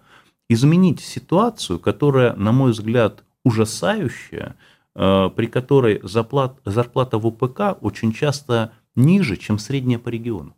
изменить 0.48 0.98
ситуацию, 0.98 1.78
которая, 1.78 2.34
на 2.34 2.50
мой 2.50 2.72
взгляд, 2.72 3.22
ужасающая, 3.44 4.56
при 4.92 5.46
которой 5.46 6.00
зарплата 6.02 7.18
в 7.20 7.26
ОПК 7.28 7.80
очень 7.80 8.12
часто 8.12 8.72
ниже, 8.96 9.36
чем 9.36 9.60
средняя 9.60 10.00
по 10.00 10.08
региону. 10.08 10.56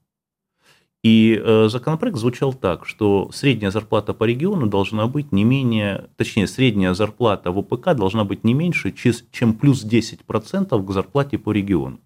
И 1.05 1.39
э, 1.39 1.69
законопроект 1.69 2.17
звучал 2.17 2.55
так, 2.55 2.87
что 2.87 3.31
средняя 3.31 3.71
зарплата 3.71 4.15
по 4.15 4.25
региону 4.25 4.67
должна 4.67 5.07
быть 5.07 5.33
не 5.33 5.45
менее, 5.45 6.09
точнее, 6.17 6.47
средняя 6.47 6.95
зарплата 6.95 7.53
в 7.53 7.59
ОПК 7.59 7.95
должна 7.95 8.25
быть 8.25 8.43
не 8.43 8.55
меньше, 8.55 8.91
чем 9.31 9.53
плюс 9.53 9.85
10% 9.85 10.83
к 10.83 10.91
зарплате 10.91 11.37
по 11.37 11.53
региону. 11.53 12.01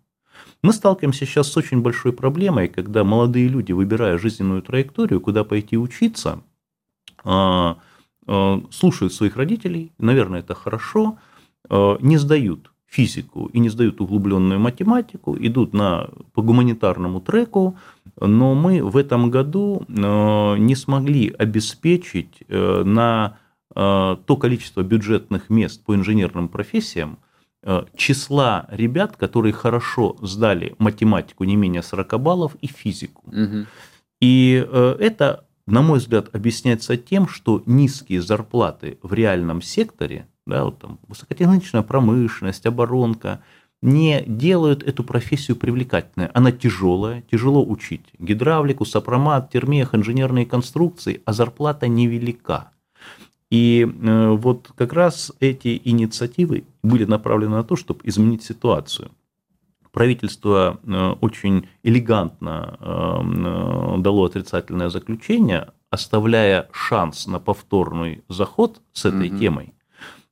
Мы 0.62 0.72
сталкиваемся 0.72 1.26
сейчас 1.26 1.46
с 1.46 1.56
очень 1.56 1.80
большой 1.80 2.12
проблемой, 2.12 2.66
когда 2.66 3.04
молодые 3.04 3.46
люди, 3.46 3.70
выбирая 3.70 4.18
жизненную 4.18 4.62
траекторию, 4.62 5.20
куда 5.20 5.44
пойти 5.44 5.78
учиться, 5.78 6.42
а, 7.22 7.78
а, 8.26 8.60
слушают 8.72 9.12
своих 9.12 9.36
родителей, 9.36 9.92
наверное, 9.98 10.40
это 10.40 10.56
хорошо, 10.56 11.18
а, 11.70 11.98
не 12.00 12.16
сдают 12.16 12.72
физику 12.88 13.46
и 13.52 13.60
не 13.60 13.68
сдают 13.68 14.00
углубленную 14.00 14.58
математику, 14.58 15.36
идут 15.38 15.74
на, 15.74 16.08
по 16.32 16.42
гуманитарному 16.42 17.20
треку, 17.20 17.76
но 18.20 18.54
мы 18.54 18.82
в 18.82 18.96
этом 18.96 19.30
году 19.30 19.84
э, 19.88 20.56
не 20.58 20.74
смогли 20.74 21.34
обеспечить 21.38 22.42
э, 22.48 22.82
на 22.84 23.38
э, 23.74 24.16
то 24.24 24.36
количество 24.36 24.82
бюджетных 24.82 25.50
мест 25.50 25.84
по 25.84 25.94
инженерным 25.94 26.48
профессиям 26.48 27.18
числа 27.96 28.66
ребят, 28.70 29.16
которые 29.16 29.52
хорошо 29.52 30.16
сдали 30.22 30.76
математику 30.78 31.42
не 31.42 31.56
менее 31.56 31.82
40 31.82 32.20
баллов 32.20 32.56
и 32.60 32.68
физику. 32.68 33.24
Угу. 33.26 33.66
И 34.20 34.66
это, 35.00 35.44
на 35.66 35.82
мой 35.82 35.98
взгляд, 35.98 36.32
объясняется 36.32 36.96
тем, 36.96 37.26
что 37.26 37.64
низкие 37.66 38.22
зарплаты 38.22 38.98
в 39.02 39.12
реальном 39.12 39.60
секторе 39.60 40.28
да, 40.48 40.64
вот 40.64 40.78
там, 40.78 40.98
высокотехнологичная 41.06 41.82
промышленность, 41.82 42.64
оборонка, 42.64 43.42
не 43.80 44.22
делают 44.26 44.82
эту 44.82 45.04
профессию 45.04 45.56
привлекательной. 45.56 46.28
Она 46.34 46.50
тяжелая, 46.52 47.22
тяжело 47.30 47.64
учить. 47.64 48.04
Гидравлику, 48.18 48.84
сопромат, 48.84 49.50
термех, 49.50 49.94
инженерные 49.94 50.46
конструкции, 50.46 51.22
а 51.24 51.32
зарплата 51.32 51.86
невелика. 51.86 52.70
И 53.50 53.86
э, 53.86 54.28
вот 54.30 54.70
как 54.74 54.92
раз 54.92 55.32
эти 55.40 55.80
инициативы 55.84 56.64
были 56.82 57.04
направлены 57.04 57.56
на 57.56 57.64
то, 57.64 57.76
чтобы 57.76 58.00
изменить 58.04 58.42
ситуацию. 58.42 59.10
Правительство 59.92 60.78
э, 60.84 61.14
очень 61.20 61.66
элегантно 61.82 62.76
э, 62.78 64.00
дало 64.00 64.24
отрицательное 64.26 64.90
заключение, 64.90 65.68
оставляя 65.90 66.68
шанс 66.72 67.26
на 67.26 67.38
повторный 67.38 68.22
заход 68.28 68.82
с 68.92 69.06
этой 69.06 69.30
угу. 69.30 69.38
темой. 69.38 69.72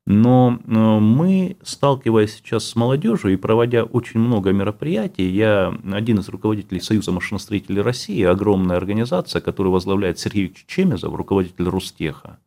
Но 0.06 0.60
э, 0.64 0.70
мы, 0.70 1.56
сталкиваясь 1.62 2.36
сейчас 2.36 2.64
с 2.64 2.76
молодежью 2.76 3.32
и 3.32 3.36
проводя 3.36 3.82
очень 3.82 4.20
много 4.20 4.52
мероприятий, 4.52 5.28
я 5.28 5.74
один 5.92 6.20
из 6.20 6.28
руководителей 6.28 6.80
Союза 6.80 7.10
машиностроителей 7.10 7.82
России, 7.82 8.22
огромная 8.22 8.76
организация, 8.76 9.40
которую 9.40 9.72
возглавляет 9.72 10.20
Сергей 10.20 10.54
Чемезов, 10.68 11.12
руководитель 11.16 11.68
Рустеха, 11.68 12.38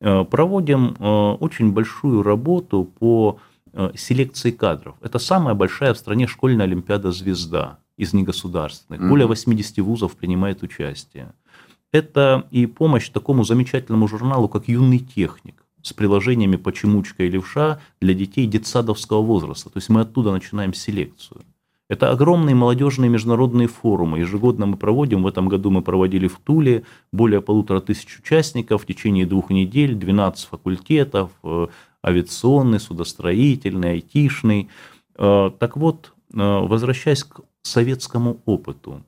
э, 0.00 0.24
проводим 0.24 0.96
э, 0.98 1.30
очень 1.40 1.72
большую 1.72 2.22
работу 2.22 2.84
по 2.84 3.40
селекции 3.94 4.50
кадров. 4.50 4.96
Это 5.02 5.18
самая 5.18 5.54
большая 5.54 5.92
в 5.92 5.98
стране 5.98 6.26
школьная 6.26 6.64
олимпиада 6.64 7.12
«Звезда» 7.12 7.78
из 7.98 8.12
негосударственных. 8.12 9.06
Более 9.08 9.28
80 9.28 9.78
вузов 9.78 10.16
принимает 10.16 10.62
участие. 10.62 11.32
Это 11.92 12.48
и 12.50 12.66
помощь 12.66 13.10
такому 13.10 13.44
замечательному 13.44 14.08
журналу, 14.08 14.48
как 14.48 14.68
«Юный 14.68 14.98
техник» 14.98 15.57
с 15.82 15.92
приложениями 15.92 16.56
«Почемучка» 16.56 17.24
и 17.24 17.30
«Левша» 17.30 17.80
для 18.00 18.14
детей 18.14 18.46
детсадовского 18.46 19.22
возраста. 19.22 19.70
То 19.70 19.78
есть 19.78 19.88
мы 19.88 20.00
оттуда 20.00 20.32
начинаем 20.32 20.74
селекцию. 20.74 21.42
Это 21.88 22.10
огромные 22.10 22.54
молодежные 22.54 23.08
международные 23.08 23.66
форумы. 23.66 24.18
Ежегодно 24.18 24.66
мы 24.66 24.76
проводим, 24.76 25.22
в 25.22 25.26
этом 25.26 25.48
году 25.48 25.70
мы 25.70 25.80
проводили 25.80 26.28
в 26.28 26.38
Туле 26.38 26.84
более 27.12 27.40
полутора 27.40 27.80
тысяч 27.80 28.18
участников 28.18 28.82
в 28.82 28.86
течение 28.86 29.24
двух 29.24 29.48
недель, 29.48 29.94
12 29.94 30.48
факультетов, 30.48 31.30
э, 31.42 31.68
авиационный, 32.06 32.78
судостроительный, 32.78 33.92
айтишный. 33.92 34.68
Э, 35.16 35.50
так 35.58 35.78
вот, 35.78 36.12
э, 36.34 36.36
возвращаясь 36.36 37.24
к 37.24 37.40
советскому 37.62 38.40
опыту, 38.44 39.02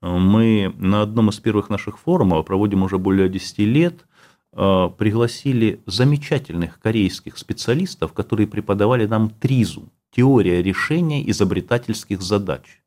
мы 0.00 0.74
на 0.78 1.02
одном 1.02 1.28
из 1.28 1.38
первых 1.40 1.68
наших 1.68 1.98
форумов, 1.98 2.46
проводим 2.46 2.82
уже 2.82 2.96
более 2.96 3.28
10 3.28 3.66
лет, 3.66 4.06
пригласили 4.52 5.80
замечательных 5.86 6.80
корейских 6.80 7.38
специалистов, 7.38 8.12
которые 8.12 8.46
преподавали 8.46 9.06
нам 9.06 9.30
ТРИЗу– 9.30 9.88
теория 10.14 10.62
решения 10.62 11.28
изобретательских 11.30 12.20
задач. 12.22 12.80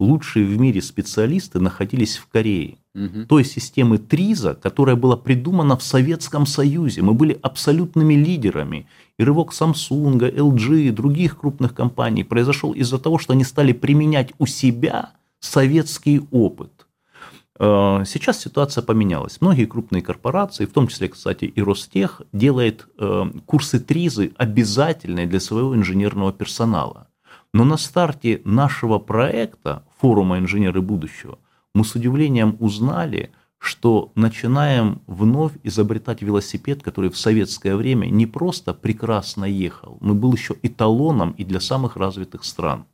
Лучшие 0.00 0.44
в 0.46 0.58
мире 0.58 0.82
специалисты 0.82 1.60
находились 1.60 2.16
в 2.16 2.26
Корее. 2.26 2.78
Угу. 2.94 3.26
Той 3.28 3.44
системы 3.44 3.98
ТРИЗа, 3.98 4.54
которая 4.54 4.96
была 4.96 5.16
придумана 5.16 5.76
в 5.76 5.82
Советском 5.82 6.44
Союзе. 6.44 7.02
Мы 7.02 7.14
были 7.14 7.38
абсолютными 7.40 8.14
лидерами. 8.14 8.88
И 9.18 9.24
рывок 9.24 9.52
Samsung, 9.52 10.18
LG 10.18 10.88
и 10.88 10.90
других 10.90 11.38
крупных 11.38 11.74
компаний 11.74 12.24
произошел 12.24 12.72
из-за 12.72 12.98
того, 12.98 13.18
что 13.18 13.32
они 13.32 13.44
стали 13.44 13.72
применять 13.72 14.32
у 14.38 14.46
себя 14.46 15.12
советский 15.38 16.20
опыт. 16.32 16.86
Э, 17.62 18.02
сейчас 18.04 18.40
ситуация 18.40 18.82
поменялась. 18.82 19.40
Многие 19.40 19.66
крупные 19.66 20.02
корпорации, 20.02 20.66
в 20.66 20.72
том 20.72 20.88
числе, 20.88 21.08
кстати, 21.08 21.44
и 21.44 21.62
Ростех, 21.62 22.22
делает 22.32 22.88
э, 22.98 23.24
курсы 23.46 23.78
ТРИЗы 23.78 24.32
обязательные 24.36 25.28
для 25.28 25.38
своего 25.38 25.76
инженерного 25.76 26.32
персонала. 26.32 27.06
Но 27.54 27.64
на 27.64 27.76
старте 27.76 28.40
нашего 28.44 28.98
проекта 28.98 29.84
форума 30.00 30.38
«Инженеры 30.38 30.80
будущего» 30.80 31.38
мы 31.72 31.84
с 31.84 31.94
удивлением 31.94 32.56
узнали, 32.58 33.30
что 33.58 34.10
начинаем 34.16 35.00
вновь 35.06 35.52
изобретать 35.62 36.20
велосипед, 36.20 36.82
который 36.82 37.10
в 37.10 37.16
советское 37.16 37.76
время 37.76 38.06
не 38.06 38.26
просто 38.26 38.74
прекрасно 38.74 39.44
ехал, 39.44 39.98
но 40.00 40.14
был 40.14 40.32
еще 40.32 40.56
эталоном 40.62 41.30
и 41.38 41.44
для 41.44 41.60
самых 41.60 41.96
развитых 41.96 42.42
стран. 42.42 42.86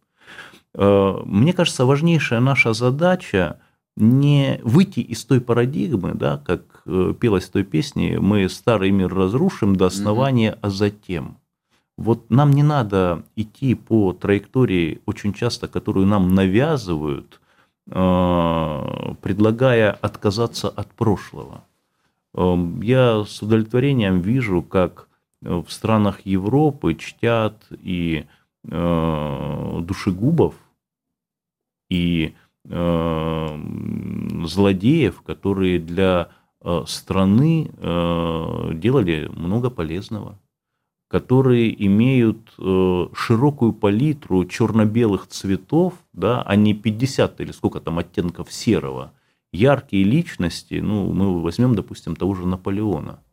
Э, 0.74 1.22
мне 1.24 1.54
кажется, 1.54 1.86
важнейшая 1.86 2.40
наша 2.40 2.74
задача– 2.74 3.60
не 3.98 4.60
выйти 4.62 5.00
из 5.00 5.24
той 5.24 5.40
парадигмы, 5.40 6.14
да, 6.14 6.38
как 6.38 6.82
э, 6.86 7.14
пелось 7.18 7.46
в 7.46 7.50
той 7.50 7.64
песне, 7.64 8.20
мы 8.20 8.48
старый 8.48 8.92
мир 8.92 9.12
разрушим 9.12 9.74
до 9.74 9.86
основания, 9.86 10.56
а 10.62 10.70
затем. 10.70 11.38
Вот 11.96 12.30
нам 12.30 12.52
не 12.52 12.62
надо 12.62 13.24
идти 13.34 13.74
по 13.74 14.12
траектории, 14.12 15.00
очень 15.04 15.32
часто, 15.32 15.66
которую 15.66 16.06
нам 16.06 16.32
навязывают, 16.32 17.40
э, 17.90 19.14
предлагая 19.20 19.90
отказаться 19.90 20.68
от 20.68 20.92
прошлого. 20.92 21.64
Эм, 22.34 22.80
я 22.82 23.24
с 23.24 23.42
удовлетворением 23.42 24.20
вижу, 24.20 24.62
как 24.62 25.08
в 25.40 25.66
странах 25.68 26.20
Европы 26.24 26.94
чтят 26.94 27.66
и 27.70 28.26
э, 28.64 29.78
душегубов 29.82 30.54
и 31.88 32.34
э, 32.34 32.47
злодеев, 34.46 35.22
которые 35.22 35.78
для 35.78 36.28
э, 36.60 36.84
страны 36.86 37.70
э, 37.76 38.70
делали 38.74 39.30
много 39.34 39.70
полезного, 39.70 40.38
которые 41.08 41.86
имеют 41.86 42.52
э, 42.58 43.08
широкую 43.14 43.72
палитру 43.72 44.44
черно-белых 44.44 45.26
цветов, 45.28 45.94
да, 46.12 46.42
а 46.42 46.56
не 46.56 46.74
50 46.74 47.40
или 47.40 47.52
сколько 47.52 47.80
там 47.80 47.98
оттенков 47.98 48.52
серого. 48.52 49.12
Яркие 49.50 50.04
личности, 50.04 50.74
ну, 50.74 51.10
мы 51.12 51.40
возьмем, 51.40 51.74
допустим, 51.74 52.16
того 52.16 52.34
же 52.34 52.46
Наполеона– 52.46 53.20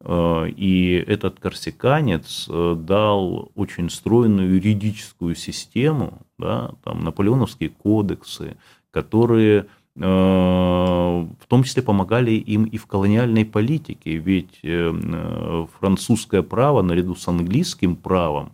Э, 0.00 0.48
и 0.48 0.92
этот 1.06 1.40
корсиканец 1.40 2.46
э, 2.48 2.76
дал 2.78 3.50
очень 3.54 3.90
стройную 3.90 4.54
юридическую 4.54 5.34
систему, 5.34 6.22
да, 6.38 6.72
там 6.84 7.02
наполеоновские 7.02 7.70
кодексы, 7.70 8.56
которые 8.98 9.66
э, 9.96 10.00
в 10.00 11.46
том 11.46 11.62
числе 11.62 11.82
помогали 11.82 12.32
им 12.32 12.64
и 12.64 12.76
в 12.78 12.86
колониальной 12.86 13.44
политике, 13.44 14.16
ведь 14.16 14.60
французское 15.78 16.42
право 16.42 16.82
наряду 16.82 17.14
с 17.14 17.28
английским 17.28 17.94
правом 17.96 18.52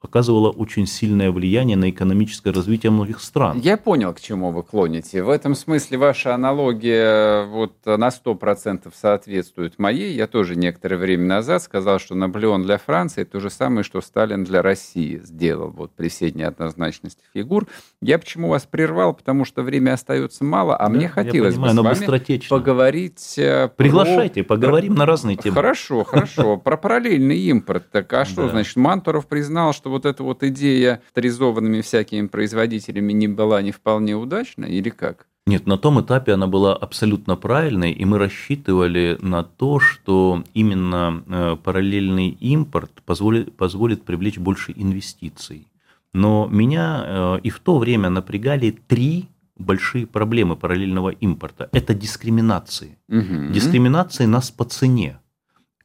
оказывало 0.00 0.50
очень 0.50 0.86
сильное 0.86 1.32
влияние 1.32 1.76
на 1.76 1.90
экономическое 1.90 2.52
развитие 2.52 2.92
многих 2.92 3.20
стран. 3.20 3.58
Я 3.60 3.76
понял, 3.76 4.14
к 4.14 4.20
чему 4.20 4.52
вы 4.52 4.62
клоните. 4.62 5.22
В 5.22 5.28
этом 5.28 5.54
смысле 5.54 5.98
ваша 5.98 6.34
аналогия 6.34 7.44
вот 7.46 7.84
на 7.84 8.08
100% 8.08 8.92
соответствует 8.94 9.78
моей. 9.78 10.14
Я 10.14 10.28
тоже 10.28 10.54
некоторое 10.54 10.96
время 10.96 11.26
назад 11.26 11.62
сказал, 11.62 11.98
что 11.98 12.14
Наполеон 12.14 12.62
для 12.62 12.78
Франции 12.78 13.24
то 13.24 13.40
же 13.40 13.50
самое, 13.50 13.82
что 13.82 14.00
Сталин 14.00 14.44
для 14.44 14.62
России 14.62 15.20
сделал 15.24 15.70
вот 15.70 15.90
при 15.92 16.08
всей 16.08 16.32
неоднозначности 16.32 17.22
фигур. 17.34 17.66
Я 18.00 18.18
почему 18.18 18.48
вас 18.48 18.66
прервал? 18.66 19.14
Потому 19.14 19.44
что 19.44 19.62
время 19.62 19.94
остается 19.94 20.44
мало, 20.44 20.76
а 20.76 20.86
да, 20.86 20.90
мне 20.90 21.08
хотелось 21.08 21.54
понимаю, 21.54 21.74
бы 21.74 21.94
с 21.96 22.00
вами 22.00 22.48
поговорить... 22.48 23.34
Э, 23.36 23.68
Приглашайте, 23.76 24.44
про... 24.44 24.54
поговорим 24.54 24.94
на 24.94 25.06
разные 25.06 25.36
темы. 25.36 25.56
Хорошо, 25.56 26.04
хорошо. 26.04 26.56
Про 26.56 26.76
параллельный 26.76 27.38
импорт. 27.38 27.90
Так 27.90 28.12
а 28.12 28.24
что, 28.24 28.48
значит, 28.48 28.76
Мантуров 28.76 29.26
признал, 29.26 29.72
что 29.72 29.87
вот 29.88 30.06
эта 30.06 30.22
вот 30.22 30.42
идея 30.42 31.02
авторизованными 31.08 31.80
всякими 31.80 32.26
производителями 32.26 33.12
не 33.12 33.28
была 33.28 33.62
не 33.62 33.72
вполне 33.72 34.14
удачна 34.14 34.64
или 34.64 34.90
как? 34.90 35.26
Нет, 35.48 35.66
на 35.66 35.78
том 35.78 35.98
этапе 35.98 36.34
она 36.34 36.46
была 36.46 36.74
абсолютно 36.74 37.34
правильной, 37.34 37.92
и 37.92 38.04
мы 38.04 38.18
рассчитывали 38.18 39.16
на 39.22 39.42
то, 39.42 39.80
что 39.80 40.44
именно 40.52 41.24
э, 41.26 41.56
параллельный 41.64 42.28
импорт 42.28 42.90
позволит, 43.06 43.56
позволит 43.56 44.02
привлечь 44.02 44.36
больше 44.36 44.74
инвестиций. 44.76 45.66
Но 46.12 46.46
меня 46.50 47.02
э, 47.06 47.40
и 47.44 47.48
в 47.48 47.60
то 47.60 47.78
время 47.78 48.10
напрягали 48.10 48.76
три 48.88 49.28
большие 49.56 50.06
проблемы 50.06 50.54
параллельного 50.54 51.10
импорта. 51.10 51.70
Это 51.72 51.94
дискриминации. 51.94 52.98
Угу. 53.08 53.52
Дискриминации 53.52 54.26
нас 54.26 54.50
по 54.50 54.64
цене. 54.64 55.18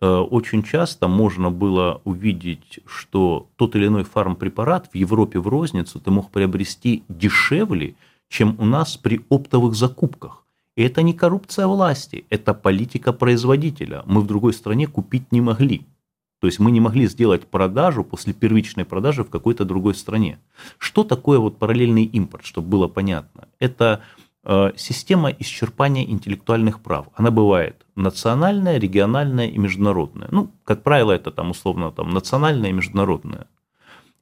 Э, 0.04 0.18
очень 0.20 0.64
часто 0.64 1.08
можно 1.08 1.50
было 1.50 2.02
увидеть, 2.04 2.82
что 2.86 3.48
тот 3.56 3.78
или 3.78 3.88
иной 3.88 4.04
фармпрепарат 4.04 4.90
в 4.92 4.96
Европе 4.98 5.40
в 5.40 5.48
розницу 5.48 5.98
ты 6.02 6.12
мог 6.12 6.30
приобрести 6.30 7.04
дешевле, 7.08 7.96
чем 8.28 8.58
у 8.60 8.66
нас 8.66 8.98
при 8.98 9.22
оптовых 9.30 9.76
закупках. 9.76 10.44
И 10.76 10.84
это 10.84 11.04
не 11.04 11.14
коррупция 11.14 11.68
власти, 11.68 12.26
это 12.30 12.54
политика 12.54 13.14
производителя. 13.14 14.04
Мы 14.06 14.20
в 14.20 14.28
другой 14.28 14.52
стране 14.52 14.88
купить 14.88 15.32
не 15.32 15.40
могли. 15.40 15.86
То 16.42 16.48
есть 16.48 16.60
мы 16.60 16.72
не 16.72 16.82
могли 16.82 17.08
сделать 17.08 17.48
продажу 17.48 18.04
после 18.04 18.34
первичной 18.34 18.84
продажи 18.84 19.24
в 19.24 19.30
какой-то 19.30 19.64
другой 19.64 19.96
стране. 19.96 20.38
Что 20.80 21.06
такое 21.06 21.40
вот 21.40 21.58
параллельный 21.58 22.04
импорт, 22.04 22.46
чтобы 22.46 22.68
было 22.68 22.90
понятно? 22.90 23.48
Это 23.60 24.02
Э, 24.02 24.23
система 24.76 25.30
исчерпания 25.30 26.04
интеллектуальных 26.04 26.82
прав. 26.82 27.08
Она 27.16 27.32
бывает 27.32 27.86
национальная, 27.96 28.78
региональная 28.78 29.48
и 29.48 29.58
международная. 29.58 30.28
Ну, 30.32 30.52
как 30.66 30.84
правило, 30.84 31.14
это 31.14 31.32
там 31.32 31.52
условно 31.52 31.92
там 31.92 32.10
национальная 32.10 32.70
и 32.70 32.74
международная. 32.74 33.48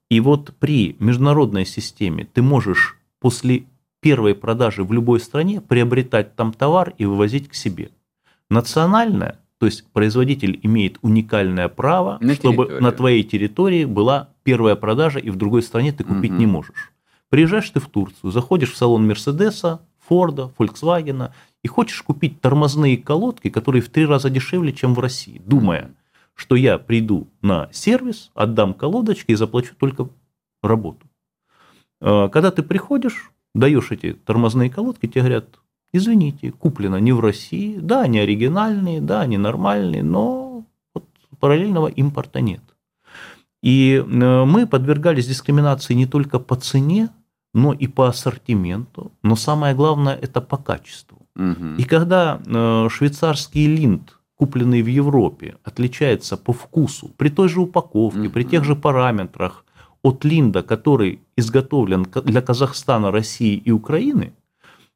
И 0.10 0.20
вот 0.20 0.54
при 0.60 0.96
международной 1.00 1.66
системе 1.66 2.28
ты 2.32 2.42
можешь 2.42 2.98
после 3.20 3.64
первой 4.02 4.36
продажи 4.36 4.84
в 4.84 4.92
любой 4.92 5.20
стране 5.20 5.62
приобретать 5.62 6.36
там 6.36 6.52
товар 6.52 6.94
и 6.98 7.06
вывозить 7.06 7.48
к 7.48 7.54
себе. 7.54 7.92
Национальная, 8.50 9.40
то 9.58 9.68
есть 9.68 9.86
производитель 9.94 10.60
имеет 10.64 10.98
уникальное 11.02 11.70
право, 11.70 12.18
на 12.20 12.34
чтобы 12.34 12.66
территорию. 12.66 12.84
на 12.84 12.92
твоей 12.92 13.24
территории 13.24 13.86
была 13.86 14.30
первая 14.44 14.76
продажа, 14.76 15.20
и 15.20 15.30
в 15.30 15.38
другой 15.38 15.62
стране 15.62 15.94
ты 15.94 16.04
купить 16.04 16.32
угу. 16.32 16.40
не 16.40 16.46
можешь. 16.46 16.92
Приезжаешь 17.30 17.70
ты 17.70 17.80
в 17.80 17.88
Турцию, 17.88 18.32
заходишь 18.32 18.74
в 18.74 18.78
салон 18.78 19.08
Мерседеса, 19.08 19.80
Форда, 20.08 20.52
Volkswagen, 20.58 21.32
и 21.64 21.68
хочешь 21.68 22.02
купить 22.02 22.42
тормозные 22.42 22.98
колодки, 22.98 23.50
которые 23.50 23.82
в 23.82 23.90
три 23.90 24.06
раза 24.06 24.30
дешевле, 24.30 24.74
чем 24.74 24.94
в 24.94 25.00
России, 25.00 25.42
думая, 25.46 25.92
что 26.34 26.56
я 26.56 26.78
приду 26.78 27.28
на 27.42 27.70
сервис, 27.72 28.32
отдам 28.34 28.74
колодочки 28.74 29.32
и 29.32 29.36
заплачу 29.36 29.76
только 29.78 30.10
работу. 30.64 31.08
А, 32.02 32.30
когда 32.30 32.52
ты 32.52 32.64
приходишь, 32.64 33.32
даешь 33.54 33.92
эти 33.92 34.14
тормозные 34.14 34.70
колодки, 34.70 35.08
тебе 35.08 35.22
говорят, 35.22 35.60
извините, 35.94 36.52
куплено 36.52 36.98
не 36.98 37.12
в 37.12 37.20
России, 37.20 37.78
да, 37.78 38.02
они 38.02 38.20
оригинальные, 38.20 39.02
да, 39.02 39.22
они 39.22 39.38
нормальные, 39.38 40.04
но 40.04 40.66
вот 40.94 41.06
параллельного 41.40 41.88
импорта 41.88 42.42
нет. 42.42 42.62
И 43.62 44.04
э, 44.04 44.46
мы 44.46 44.66
подвергались 44.66 45.28
дискриминации 45.28 45.94
не 45.94 46.08
только 46.08 46.40
по 46.40 46.56
цене, 46.56 47.10
но 47.54 47.74
и 47.74 47.88
по 47.88 48.08
ассортименту, 48.08 49.12
но 49.24 49.36
самое 49.36 49.76
главное 49.76 50.16
это 50.16 50.42
по 50.42 50.58
качеству. 50.58 51.18
Угу. 51.36 51.76
И 51.78 51.84
когда 51.84 52.42
э, 52.46 52.88
швейцарский 52.90 53.68
линд, 53.68 54.18
купленный 54.36 54.82
в 54.82 54.88
Европе, 54.88 55.56
отличается 55.64 56.38
по 56.38 56.54
вкусу, 56.54 57.12
при 57.18 57.30
той 57.30 57.50
же 57.50 57.62
упаковке, 57.62 58.20
угу. 58.20 58.30
при 58.30 58.44
тех 58.44 58.64
же 58.64 58.76
параметрах 58.76 59.66
от 60.02 60.26
линда, 60.26 60.64
который 60.64 61.20
изготовлен 61.38 62.08
для 62.26 62.42
Казахстана, 62.42 63.12
России 63.12 63.56
и 63.56 63.72
Украины, 63.72 64.34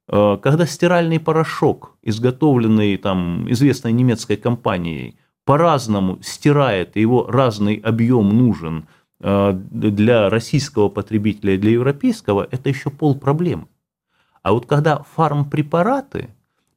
э, 0.08 0.38
когда 0.42 0.66
стиральный 0.66 1.20
порошок, 1.20 1.98
изготовленный 2.04 2.98
там 2.98 3.52
известной 3.52 3.92
немецкой 3.92 4.38
компанией, 4.38 5.16
по-разному 5.46 6.18
стирает, 6.22 6.96
его 6.96 7.28
разный 7.28 7.76
объем 7.76 8.30
нужен– 8.30 8.88
для 9.20 10.30
российского 10.30 10.90
потребителя 10.90 11.56
и 11.56 11.58
для 11.58 11.72
европейского 11.72 12.48
это 12.52 12.70
еще 12.70 12.90
пол 12.90 13.16
проблемы. 13.16 13.68
А 14.44 14.54
вот 14.54 14.66
когда 14.66 15.04
фармпрепараты 15.16 16.30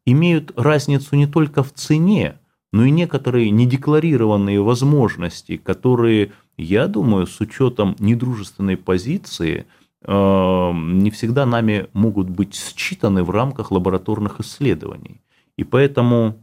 имеют 0.07 0.53
разницу 0.57 1.16
не 1.16 1.26
только 1.26 1.62
в 1.62 1.72
цене, 1.72 2.39
но 2.72 2.84
и 2.84 2.91
некоторые 2.91 3.51
недекларированные 3.51 4.62
возможности, 4.62 5.57
которые, 5.57 6.32
я 6.57 6.86
думаю, 6.86 7.26
с 7.26 7.41
учетом 7.41 7.97
недружественной 7.99 8.76
позиции, 8.76 9.66
э, 10.03 10.72
не 10.74 11.11
всегда 11.11 11.47
нами 11.47 11.89
могут 11.93 12.28
быть 12.30 12.55
считаны 12.55 13.22
в 13.22 13.30
рамках 13.30 13.70
лабораторных 13.70 14.41
исследований. 14.41 15.20
И 15.57 15.64
поэтому 15.64 16.36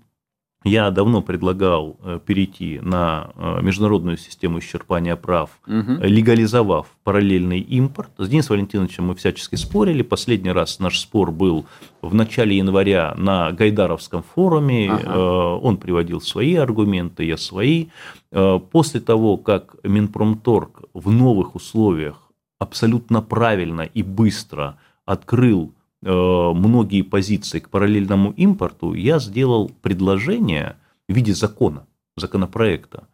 я 0.65 0.89
давно 0.89 1.21
предлагал 1.21 1.97
э, 2.03 2.19
перейти 2.25 2.79
на 2.81 3.29
э, 3.35 3.61
международную 3.61 4.17
систему 4.17 4.57
исчерпания 4.59 5.15
прав, 5.15 5.51
угу. 5.67 6.01
легализовав 6.01 6.87
параллельный 7.03 7.59
импорт. 7.59 8.09
С 8.17 8.27
Денисом 8.27 8.55
Валентиновичем 8.55 9.05
мы 9.05 9.15
всячески 9.15 9.55
спорили. 9.55 10.01
Последний 10.01 10.51
раз 10.51 10.79
наш 10.79 10.99
спор 10.99 11.31
был 11.31 11.67
в 12.01 12.15
начале 12.15 12.57
января 12.57 13.13
на 13.15 13.51
Гайдаровском 13.51 14.23
форуме. 14.23 14.91
Ага. 14.91 15.55
Он 15.57 15.77
приводил 15.77 16.19
свои 16.19 16.55
аргументы, 16.55 17.25
я 17.25 17.37
свои. 17.37 17.87
После 18.31 18.99
того, 18.99 19.37
как 19.37 19.75
Минпромторг 19.83 20.83
в 20.93 21.11
новых 21.11 21.55
условиях 21.55 22.31
абсолютно 22.59 23.21
правильно 23.21 23.81
и 23.81 24.01
быстро 24.01 24.77
открыл 25.05 25.73
многие 26.01 27.01
позиции 27.01 27.59
к 27.59 27.69
параллельному 27.69 28.31
импорту, 28.31 28.93
я 28.93 29.19
сделал 29.19 29.71
предложение 29.81 30.75
в 31.07 31.13
виде 31.13 31.33
закона, 31.33 31.85
законопроекта, 32.17 33.07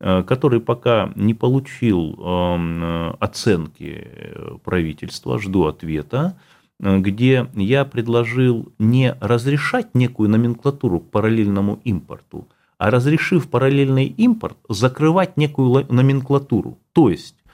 э, 0.00 0.22
который 0.22 0.60
пока 0.60 1.12
не 1.14 1.34
получил 1.34 2.14
эм, 2.14 3.16
оценки 3.20 4.08
правительства, 4.64 5.38
жду 5.38 5.64
ответа, 5.64 6.38
э, 6.80 6.98
где 6.98 7.48
я 7.54 7.84
предложил 7.84 8.72
не 8.78 9.14
разрешать 9.20 9.94
некую 9.94 10.28
номенклатуру 10.30 11.00
к 11.00 11.10
параллельному 11.10 11.80
импорту, 11.84 12.48
а 12.78 12.90
разрешив 12.90 13.48
параллельный 13.48 14.06
импорт, 14.06 14.56
закрывать 14.68 15.36
некую 15.36 15.86
номенклатуру. 15.90 16.78
То 16.92 17.10
есть 17.10 17.36
Э, 17.36 17.45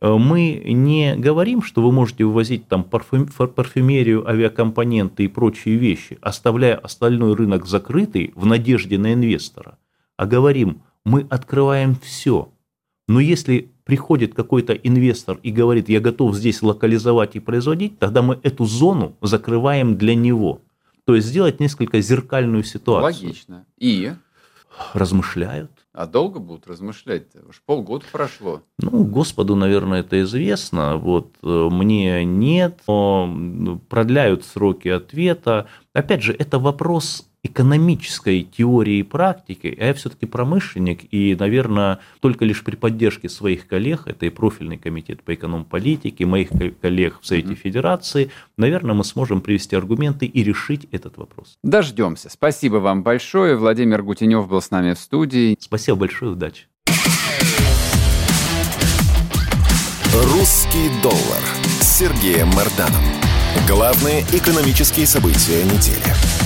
мы 0.00 0.62
не 0.64 1.16
говорим, 1.16 1.62
что 1.62 1.82
вы 1.82 1.92
можете 1.92 2.24
вывозить 2.24 2.68
там 2.68 2.84
парфюмерию, 2.84 4.28
авиакомпоненты 4.28 5.24
и 5.24 5.28
прочие 5.28 5.76
вещи, 5.76 6.18
оставляя 6.20 6.76
остальной 6.76 7.34
рынок 7.34 7.66
закрытый 7.66 8.32
в 8.34 8.46
надежде 8.46 8.98
на 8.98 9.12
инвестора, 9.14 9.78
а 10.16 10.26
говорим, 10.26 10.82
мы 11.04 11.26
открываем 11.30 11.96
все. 11.96 12.50
Но 13.06 13.20
если 13.20 13.70
приходит 13.84 14.34
какой-то 14.34 14.74
инвестор 14.74 15.38
и 15.42 15.50
говорит, 15.50 15.88
я 15.88 16.00
готов 16.00 16.34
здесь 16.34 16.60
локализовать 16.62 17.36
и 17.36 17.40
производить, 17.40 17.98
тогда 17.98 18.20
мы 18.20 18.38
эту 18.42 18.66
зону 18.66 19.16
закрываем 19.22 19.96
для 19.96 20.14
него. 20.14 20.60
То 21.04 21.14
есть 21.14 21.28
сделать 21.28 21.58
несколько 21.58 22.02
зеркальную 22.02 22.64
ситуацию. 22.64 23.28
Логично. 23.28 23.64
И? 23.78 24.12
Размышляют. 24.92 25.70
А 25.98 26.06
долго 26.06 26.38
будут 26.38 26.68
размышлять? 26.68 27.24
Уж 27.48 27.60
полгода 27.66 28.04
прошло. 28.12 28.62
Ну, 28.78 29.02
Господу, 29.02 29.56
наверное, 29.56 29.98
это 29.98 30.20
известно. 30.22 30.96
Вот 30.96 31.34
э, 31.42 31.68
мне 31.72 32.24
нет. 32.24 32.78
Но 32.86 33.80
продляют 33.88 34.44
сроки 34.44 34.86
ответа. 34.86 35.66
Опять 35.94 36.22
же, 36.22 36.32
это 36.32 36.60
вопрос 36.60 37.28
экономической 37.48 38.42
теории 38.42 38.98
и 38.98 39.02
практики, 39.02 39.76
а 39.78 39.86
я 39.86 39.94
все-таки 39.94 40.26
промышленник, 40.26 41.12
и, 41.12 41.36
наверное, 41.38 41.98
только 42.20 42.44
лишь 42.44 42.62
при 42.62 42.76
поддержке 42.76 43.28
своих 43.28 43.66
коллег, 43.66 44.02
это 44.06 44.26
и 44.26 44.30
профильный 44.30 44.78
комитет 44.78 45.22
по 45.22 45.34
эконом-политике, 45.34 46.26
моих 46.26 46.48
коллег 46.80 47.18
в 47.20 47.26
Совете 47.26 47.48
mm-hmm. 47.48 47.56
Федерации, 47.56 48.30
наверное, 48.56 48.94
мы 48.94 49.04
сможем 49.04 49.40
привести 49.40 49.76
аргументы 49.76 50.26
и 50.26 50.42
решить 50.42 50.86
этот 50.92 51.16
вопрос. 51.16 51.58
Дождемся. 51.62 52.30
Спасибо 52.30 52.76
вам 52.76 53.02
большое. 53.02 53.56
Владимир 53.56 54.02
Гутенев 54.02 54.48
был 54.48 54.60
с 54.60 54.70
нами 54.70 54.94
в 54.94 54.98
студии. 54.98 55.56
Спасибо 55.60 55.98
большое, 55.98 56.32
удачи. 56.32 56.66
«Русский 60.14 60.90
доллар» 61.02 61.42
с 61.80 61.98
Сергеем 61.98 62.48
Марданом. 62.48 63.04
Главные 63.68 64.22
экономические 64.32 65.06
события 65.06 65.62
недели. 65.64 66.37